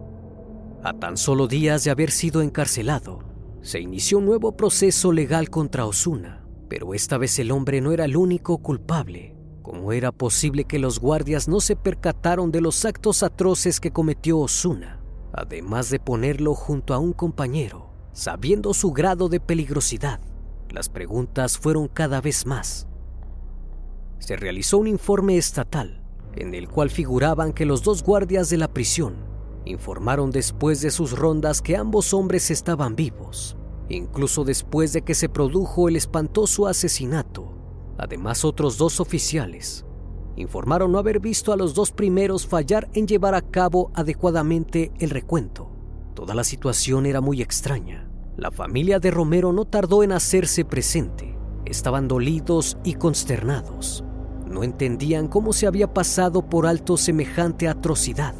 a 0.85 0.93
tan 0.93 1.17
solo 1.17 1.49
días 1.49 1.83
de 1.83 1.91
haber 1.91 2.11
sido 2.11 2.43
encarcelado, 2.43 3.21
se 3.63 3.81
inició 3.81 4.19
un 4.19 4.27
nuevo 4.27 4.55
proceso 4.55 5.13
legal 5.13 5.49
contra 5.49 5.87
Osuna, 5.87 6.47
pero 6.69 6.93
esta 6.93 7.17
vez 7.17 7.39
el 7.39 7.53
hombre 7.53 7.81
no 7.81 7.93
era 7.93 8.05
el 8.05 8.19
único 8.19 8.59
culpable. 8.59 9.35
¿Cómo 9.63 9.93
era 9.93 10.13
posible 10.13 10.65
que 10.65 10.79
los 10.79 11.01
guardias 11.01 11.49
no 11.49 11.61
se 11.61 11.75
percataron 11.75 12.53
de 12.53 12.61
los 12.61 12.85
actos 12.85 13.23
atroces 13.23 13.81
que 13.81 13.93
cometió 13.93 14.39
Osuna, 14.39 15.01
además 15.37 15.91
de 15.91 15.99
ponerlo 15.99 16.55
junto 16.55 16.95
a 16.95 16.99
un 16.99 17.13
compañero, 17.13 17.91
sabiendo 18.13 18.73
su 18.73 18.93
grado 18.93 19.29
de 19.29 19.41
peligrosidad? 19.41 20.21
Las 20.71 20.89
preguntas 20.89 21.59
fueron 21.59 21.89
cada 21.89 22.21
vez 22.21 22.47
más. 22.47 22.87
Se 24.19 24.37
realizó 24.37 24.79
un 24.79 24.87
informe 24.87 25.37
estatal 25.37 26.01
en 26.35 26.55
el 26.55 26.69
cual 26.69 26.91
figuraban 26.91 27.53
que 27.53 27.67
los 27.67 27.83
dos 27.83 28.03
guardias 28.03 28.49
de 28.49 28.57
la 28.57 28.69
prisión 28.69 29.17
informaron 29.65 30.31
después 30.31 30.81
de 30.81 30.91
sus 30.91 31.13
rondas 31.17 31.63
que 31.63 31.77
ambos 31.77 32.13
hombres 32.13 32.51
estaban 32.51 32.97
vivos, 32.97 33.57
incluso 33.89 34.45
después 34.45 34.93
de 34.93 35.03
que 35.03 35.15
se 35.15 35.29
produjo 35.29 35.89
el 35.89 35.97
espantoso 35.97 36.67
asesinato. 36.67 37.53
Además, 37.99 38.45
otros 38.45 38.79
dos 38.79 38.99
oficiales 39.01 39.85
informaron 40.37 40.93
no 40.93 40.99
haber 40.99 41.21
visto 41.21 41.53
a 41.53 41.57
los 41.57 41.75
dos 41.75 41.93
primeros 41.93 42.47
fallar 42.47 42.89
en 42.95 43.07
llevar 43.07 43.35
a 43.35 43.43
cabo 43.43 43.91
adecuadamente 43.95 44.93
el 44.99 45.11
recuento. 45.11 45.71
Toda 46.15 46.35
la 46.35 46.45
situación 46.45 47.07
era 47.07 47.21
muy 47.21 47.43
extraña. 47.43 48.09
La 48.37 48.51
familia 48.51 48.99
de 48.99 49.11
Romero 49.11 49.53
no 49.53 49.65
tardó 49.65 50.03
en 50.03 50.13
hacerse 50.13 50.65
presente. 50.65 51.37
Estaban 51.65 52.09
dolidos 52.09 52.77
y 52.85 52.95
consternados. 52.95 54.05
No 54.47 54.63
entendían 54.63 55.29
cómo 55.29 55.53
se 55.53 55.67
había 55.67 55.93
pasado 55.93 56.49
por 56.49 56.67
alto 56.67 56.97
semejante 56.97 57.69
atrocidad. 57.69 58.35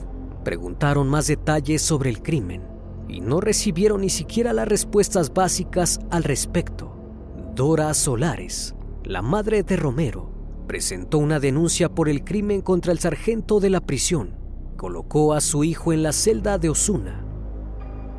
Preguntaron 0.45 1.09
más 1.09 1.27
detalles 1.27 1.83
sobre 1.83 2.11
el 2.11 2.23
crimen 2.23 2.63
y 3.09 3.21
no 3.21 3.41
recibieron 3.41 4.01
ni 4.01 4.11
siquiera 4.11 4.53
las 4.53 4.69
respuestas 4.69 5.33
básicas 5.33 6.01
al 6.11 6.25
respecto. 6.25 6.97
Dora 7.55 7.95
Solares, 7.95 8.75
la 9.05 9.23
madre 9.23 9.63
de 9.63 9.77
Romero, 9.77 10.34
presentó 10.67 11.19
una 11.19 11.41
denuncia 11.41 11.89
por 11.89 12.09
el 12.09 12.25
crimen 12.25 12.61
contra 12.61 12.93
el 12.93 12.99
sargento 12.99 13.61
de 13.61 13.71
la 13.71 13.81
prisión. 13.81 14.35
Colocó 14.77 15.35
a 15.35 15.41
su 15.41 15.65
hijo 15.65 15.93
en 15.93 16.03
la 16.03 16.13
celda 16.13 16.59
de 16.59 16.71
Osuna. 16.71 17.25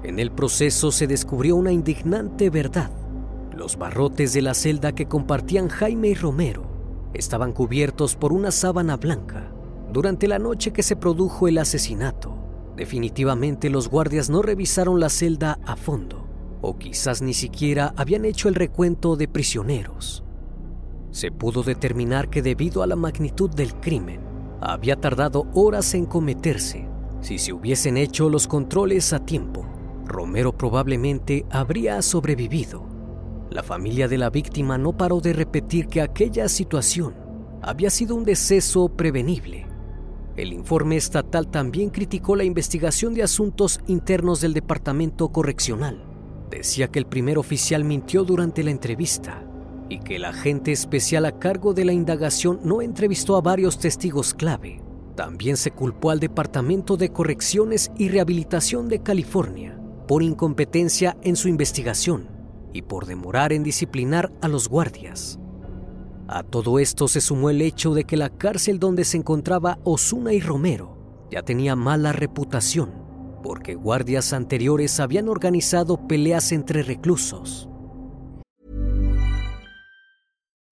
En 0.03 0.19
el 0.19 0.31
proceso 0.31 0.91
se 0.91 1.08
descubrió 1.08 1.55
una 1.55 1.71
indignante 1.71 2.49
verdad. 2.49 2.91
Los 3.55 3.77
barrotes 3.77 4.34
de 4.34 4.41
la 4.41 4.53
celda 4.53 4.93
que 4.93 5.08
compartían 5.08 5.69
Jaime 5.69 6.10
y 6.10 6.13
Romero 6.13 6.65
estaban 7.13 7.53
cubiertos 7.53 8.15
por 8.15 8.34
una 8.34 8.51
sábana 8.51 8.97
blanca 8.97 9.51
durante 9.91 10.27
la 10.27 10.39
noche 10.39 10.73
que 10.73 10.84
se 10.84 10.95
produjo 10.95 11.47
el 11.47 11.58
asesinato. 11.58 12.36
Definitivamente 12.75 13.69
los 13.69 13.88
guardias 13.88 14.29
no 14.29 14.41
revisaron 14.41 14.99
la 14.99 15.10
celda 15.10 15.60
a 15.65 15.77
fondo, 15.77 16.27
o 16.62 16.77
quizás 16.77 17.21
ni 17.21 17.34
siquiera 17.34 17.93
habían 17.95 18.25
hecho 18.25 18.49
el 18.49 18.55
recuento 18.55 19.15
de 19.15 19.29
prisioneros. 19.29 20.24
Se 21.15 21.32
pudo 21.32 21.63
determinar 21.63 22.30
que 22.30 22.41
debido 22.41 22.84
a 22.84 22.88
la 22.88 22.97
magnitud 22.97 23.49
del 23.49 23.73
crimen, 23.75 24.19
había 24.60 24.97
tardado 24.97 25.47
horas 25.54 25.93
en 25.93 26.06
cometerse. 26.06 26.89
Si 27.21 27.38
se 27.38 27.54
hubiesen 27.54 27.95
hecho 27.95 28.30
los 28.30 28.49
controles 28.49 29.13
a 29.13 29.19
tiempo, 29.25 29.65
Romero 30.04 30.51
probablemente 30.51 31.45
habría 31.49 32.01
sobrevivido. 32.01 32.86
La 33.49 33.63
familia 33.63 34.10
de 34.10 34.17
la 34.17 34.30
víctima 34.30 34.78
no 34.78 34.91
paró 34.91 35.21
de 35.21 35.32
repetir 35.32 35.88
que 35.88 36.01
aquella 36.01 36.49
situación 36.49 37.15
había 37.62 37.89
sido 37.89 38.13
un 38.13 38.25
deceso 38.25 38.89
prevenible 38.89 39.67
el 40.36 40.51
informe 40.51 40.97
estatal 40.97 41.47
también 41.47 41.91
criticó 41.91 42.36
la 42.36 42.43
investigación 42.43 43.13
de 43.13 43.23
asuntos 43.23 43.80
internos 43.88 44.41
del 44.41 44.54
Departamento 44.54 45.30
Correccional. 45.30 46.04
Decía 46.49 46.89
que 46.89 46.99
el 46.99 47.06
primer 47.06 47.38
oficial 47.38 47.86
mintió 47.86 48.25
durante 48.25 48.62
la 48.62 48.71
entrevista 48.71 49.44
y 49.89 50.00
que 50.00 50.15
el 50.15 50.26
agente 50.26 50.71
especial 50.71 51.26
a 51.26 51.39
cargo 51.39 51.74
de 51.74 51.86
la 51.86 51.93
indagación 51.93 52.60
no 52.63 52.82
entrevistó 52.82 53.38
a 53.38 53.41
varios 53.41 53.78
testigos 53.78 54.34
clave. 54.34 54.82
También 55.15 55.58
se 55.58 55.71
culpó 55.71 56.12
al 56.12 56.19
Departamento 56.19 56.98
de 56.98 57.10
Correcciones 57.10 57.91
y 57.98 58.10
Rehabilitación 58.10 58.89
de 58.89 59.02
California 59.02 59.80
por 60.08 60.21
incompetencia 60.21 61.17
en 61.24 61.36
su 61.36 61.48
investigación 61.48 62.30
y 62.74 62.82
por 62.82 63.06
demorar 63.06 63.54
en 63.54 63.63
disciplinar 63.63 64.32
a 64.41 64.48
los 64.48 64.67
guardias. 64.67 65.39
A 66.28 66.43
todo 66.43 66.80
esto 66.80 67.08
se 67.08 67.21
sumó 67.21 67.50
el 67.50 67.62
hecho 67.62 67.93
de 67.93 68.04
que 68.04 68.17
la 68.17 68.30
cárcel 68.30 68.80
donde 68.80 69.06
se 69.06 69.17
encontraba 69.17 69.80
Osuna 69.84 70.34
y 70.34 70.39
Romero 70.39 70.98
ya 71.32 71.43
tenía 71.43 71.76
mala 71.76 72.12
reputación, 72.12 72.91
porque 73.43 73.76
guardias 73.76 74.34
anteriores 74.34 75.00
habían 75.00 75.30
organizado 75.30 76.08
peleas 76.08 76.52
entre 76.52 76.84
reclusos. 76.84 77.69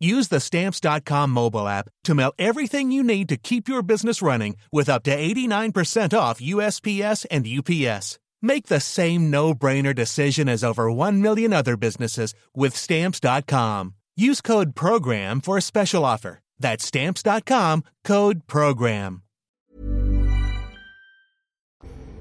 Use 0.00 0.28
the 0.28 0.38
Stamps.com 0.38 1.30
mobile 1.30 1.66
app 1.66 1.88
to 2.04 2.14
mail 2.14 2.32
everything 2.38 2.92
you 2.92 3.02
need 3.02 3.28
to 3.28 3.36
keep 3.36 3.68
your 3.68 3.82
business 3.82 4.22
running 4.22 4.56
with 4.70 4.88
up 4.88 5.02
to 5.04 5.16
89% 5.16 6.16
off 6.16 6.40
USPS 6.40 7.26
and 7.30 7.46
UPS. 7.46 8.20
Make 8.40 8.68
the 8.68 8.78
same 8.78 9.30
no 9.30 9.54
brainer 9.54 9.92
decision 9.92 10.48
as 10.48 10.62
over 10.62 10.92
1 10.92 11.20
million 11.20 11.52
other 11.52 11.76
businesses 11.76 12.32
with 12.54 12.76
Stamps.com. 12.76 13.94
Use 14.16 14.40
code 14.40 14.76
PROGRAM 14.76 15.40
for 15.40 15.56
a 15.56 15.62
special 15.62 16.04
offer. 16.04 16.38
That's 16.60 16.84
Stamps.com 16.84 17.82
code 18.04 18.46
PROGRAM. 18.46 19.22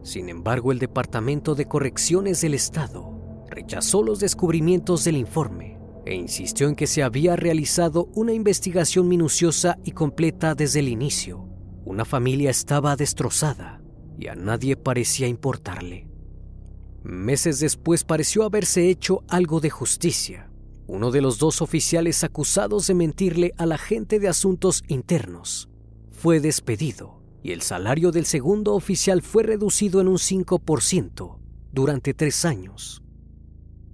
Sin 0.01 0.29
embargo, 0.29 0.71
el 0.71 0.79
Departamento 0.79 1.53
de 1.53 1.65
Correcciones 1.65 2.39
del 2.41 2.53
Estado 2.53 3.45
rechazó 3.49 4.01
los 4.01 4.19
descubrimientos 4.19 5.03
del 5.03 5.17
informe 5.17 5.76
e 6.07 6.15
insistió 6.15 6.69
en 6.69 6.75
que 6.75 6.87
se 6.87 7.03
había 7.03 7.35
realizado 7.35 8.09
una 8.15 8.31
investigación 8.31 9.09
minuciosa 9.09 9.77
y 9.83 9.91
completa 9.91 10.55
desde 10.55 10.79
el 10.79 10.87
inicio. 10.87 11.49
Una 11.83 12.05
familia 12.05 12.49
estaba 12.49 12.95
destrozada 12.95 13.81
y 14.17 14.27
a 14.27 14.35
nadie 14.35 14.77
parecía 14.77 15.27
importarle. 15.27 16.07
Meses 17.03 17.59
después 17.59 18.05
pareció 18.05 18.43
haberse 18.43 18.89
hecho 18.89 19.23
algo 19.27 19.59
de 19.59 19.69
justicia. 19.69 20.49
Uno 20.87 21.11
de 21.11 21.19
los 21.19 21.39
dos 21.39 21.61
oficiales 21.61 22.23
acusados 22.23 22.87
de 22.87 22.93
mentirle 22.93 23.53
al 23.57 23.73
agente 23.73 24.19
de 24.19 24.29
asuntos 24.29 24.83
internos 24.87 25.69
fue 26.11 26.39
despedido 26.39 27.21
y 27.43 27.51
el 27.51 27.61
salario 27.61 28.11
del 28.11 28.25
segundo 28.25 28.75
oficial 28.75 29.21
fue 29.21 29.43
reducido 29.43 29.99
en 29.99 30.07
un 30.07 30.17
5% 30.17 31.37
durante 31.73 32.13
tres 32.13 32.45
años. 32.45 33.03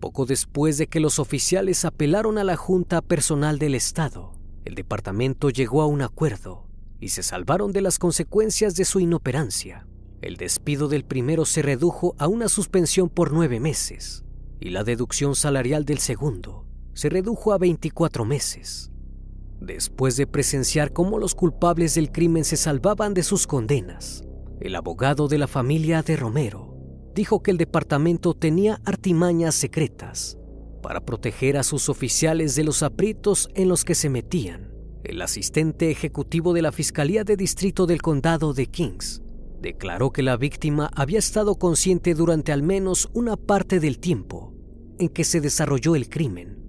Poco 0.03 0.25
después 0.25 0.77
de 0.77 0.87
que 0.87 0.99
los 0.99 1.17
oficiales 1.17 1.85
apelaron 1.85 2.37
a 2.37 2.43
la 2.43 2.57
Junta 2.57 3.01
Personal 3.01 3.57
del 3.57 3.73
Estado, 3.73 4.33
el 4.65 4.75
departamento 4.75 5.49
llegó 5.49 5.81
a 5.81 5.85
un 5.85 6.01
acuerdo 6.01 6.67
y 6.99 7.07
se 7.07 7.23
salvaron 7.23 7.71
de 7.71 7.79
las 7.79 7.99
consecuencias 7.99 8.75
de 8.75 8.83
su 8.83 8.99
inoperancia. 8.99 9.87
El 10.21 10.35
despido 10.35 10.89
del 10.89 11.05
primero 11.05 11.45
se 11.45 11.61
redujo 11.61 12.15
a 12.17 12.27
una 12.27 12.49
suspensión 12.49 13.07
por 13.07 13.31
nueve 13.31 13.61
meses 13.61 14.25
y 14.59 14.71
la 14.71 14.83
deducción 14.83 15.35
salarial 15.35 15.85
del 15.85 15.99
segundo 15.99 16.65
se 16.91 17.07
redujo 17.07 17.53
a 17.53 17.57
24 17.57 18.25
meses. 18.25 18.91
Después 19.61 20.17
de 20.17 20.27
presenciar 20.27 20.91
cómo 20.91 21.17
los 21.17 21.33
culpables 21.33 21.95
del 21.95 22.11
crimen 22.11 22.43
se 22.43 22.57
salvaban 22.57 23.13
de 23.13 23.23
sus 23.23 23.47
condenas, 23.47 24.25
el 24.59 24.75
abogado 24.75 25.29
de 25.29 25.37
la 25.37 25.47
familia 25.47 26.01
de 26.01 26.17
Romero 26.17 26.72
dijo 27.13 27.43
que 27.43 27.51
el 27.51 27.57
departamento 27.57 28.33
tenía 28.33 28.81
artimañas 28.85 29.55
secretas 29.55 30.37
para 30.81 31.05
proteger 31.05 31.57
a 31.57 31.63
sus 31.63 31.89
oficiales 31.89 32.55
de 32.55 32.63
los 32.63 32.83
aprietos 32.83 33.49
en 33.55 33.69
los 33.69 33.85
que 33.85 33.95
se 33.95 34.09
metían. 34.09 34.73
El 35.03 35.21
asistente 35.21 35.89
ejecutivo 35.89 36.53
de 36.53 36.61
la 36.61 36.71
Fiscalía 36.71 37.23
de 37.23 37.37
Distrito 37.37 37.85
del 37.85 38.01
Condado 38.01 38.53
de 38.53 38.67
Kings 38.67 39.21
declaró 39.61 40.11
que 40.11 40.23
la 40.23 40.35
víctima 40.35 40.91
había 40.93 41.19
estado 41.19 41.55
consciente 41.55 42.13
durante 42.13 42.51
al 42.51 42.63
menos 42.63 43.09
una 43.13 43.37
parte 43.37 43.79
del 43.79 43.97
tiempo 43.99 44.53
en 44.99 45.09
que 45.09 45.23
se 45.23 45.39
desarrolló 45.39 45.95
el 45.95 46.09
crimen. 46.09 46.59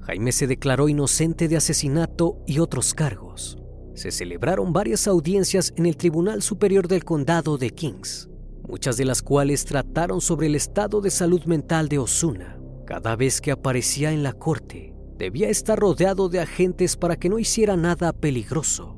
Jaime 0.00 0.32
se 0.32 0.46
declaró 0.46 0.88
inocente 0.88 1.48
de 1.48 1.56
asesinato 1.56 2.38
y 2.46 2.58
otros 2.58 2.94
cargos. 2.94 3.58
Se 3.94 4.10
celebraron 4.10 4.72
varias 4.72 5.06
audiencias 5.06 5.72
en 5.76 5.86
el 5.86 5.96
Tribunal 5.96 6.42
Superior 6.42 6.86
del 6.86 7.04
Condado 7.04 7.58
de 7.58 7.70
Kings 7.70 8.28
muchas 8.68 8.96
de 8.96 9.04
las 9.04 9.22
cuales 9.22 9.64
trataron 9.64 10.20
sobre 10.20 10.46
el 10.48 10.54
estado 10.54 11.00
de 11.00 11.10
salud 11.10 11.44
mental 11.44 11.88
de 11.88 11.98
Osuna. 11.98 12.58
Cada 12.86 13.16
vez 13.16 13.40
que 13.40 13.52
aparecía 13.52 14.12
en 14.12 14.22
la 14.22 14.32
corte, 14.32 14.94
debía 15.18 15.48
estar 15.48 15.78
rodeado 15.78 16.28
de 16.28 16.40
agentes 16.40 16.96
para 16.96 17.16
que 17.16 17.28
no 17.28 17.38
hiciera 17.38 17.76
nada 17.76 18.12
peligroso. 18.12 18.96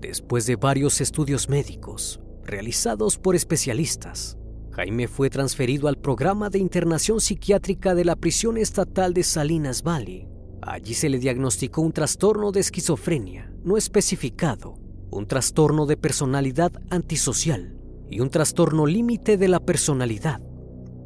Después 0.00 0.46
de 0.46 0.56
varios 0.56 1.00
estudios 1.00 1.48
médicos 1.48 2.20
realizados 2.44 3.18
por 3.18 3.34
especialistas, 3.34 4.38
Jaime 4.70 5.08
fue 5.08 5.30
transferido 5.30 5.88
al 5.88 5.96
programa 5.96 6.50
de 6.50 6.58
internación 6.58 7.20
psiquiátrica 7.20 7.94
de 7.94 8.04
la 8.04 8.14
prisión 8.14 8.56
estatal 8.56 9.14
de 9.14 9.22
Salinas 9.22 9.82
Valley. 9.82 10.28
Allí 10.62 10.94
se 10.94 11.08
le 11.08 11.18
diagnosticó 11.18 11.80
un 11.80 11.92
trastorno 11.92 12.52
de 12.52 12.60
esquizofrenia 12.60 13.52
no 13.64 13.76
especificado, 13.76 14.78
un 15.10 15.26
trastorno 15.26 15.86
de 15.86 15.96
personalidad 15.96 16.72
antisocial 16.90 17.75
y 18.10 18.20
un 18.20 18.30
trastorno 18.30 18.86
límite 18.86 19.36
de 19.36 19.48
la 19.48 19.60
personalidad. 19.60 20.40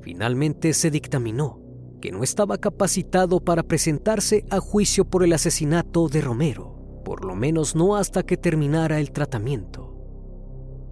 Finalmente 0.02 0.72
se 0.74 0.90
dictaminó 0.90 1.60
que 2.00 2.10
no 2.10 2.22
estaba 2.22 2.58
capacitado 2.58 3.40
para 3.40 3.62
presentarse 3.62 4.44
a 4.50 4.58
juicio 4.58 5.04
por 5.04 5.22
el 5.22 5.32
asesinato 5.32 6.08
de 6.08 6.20
Romero, 6.20 7.02
por 7.04 7.24
lo 7.24 7.34
menos 7.34 7.76
no 7.76 7.96
hasta 7.96 8.22
que 8.22 8.36
terminara 8.36 9.00
el 9.00 9.12
tratamiento. 9.12 9.94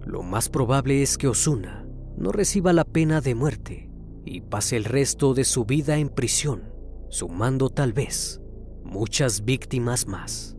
Lo 0.05 0.23
más 0.23 0.49
probable 0.49 1.01
es 1.01 1.17
que 1.17 1.27
Osuna 1.27 1.87
no 2.17 2.31
reciba 2.31 2.73
la 2.73 2.85
pena 2.85 3.21
de 3.21 3.35
muerte 3.35 3.89
y 4.25 4.41
pase 4.41 4.77
el 4.77 4.85
resto 4.85 5.33
de 5.33 5.43
su 5.43 5.65
vida 5.65 5.97
en 5.97 6.09
prisión, 6.09 6.73
sumando 7.09 7.69
tal 7.69 7.93
vez 7.93 8.41
muchas 8.83 9.45
víctimas 9.45 10.07
más. 10.07 10.58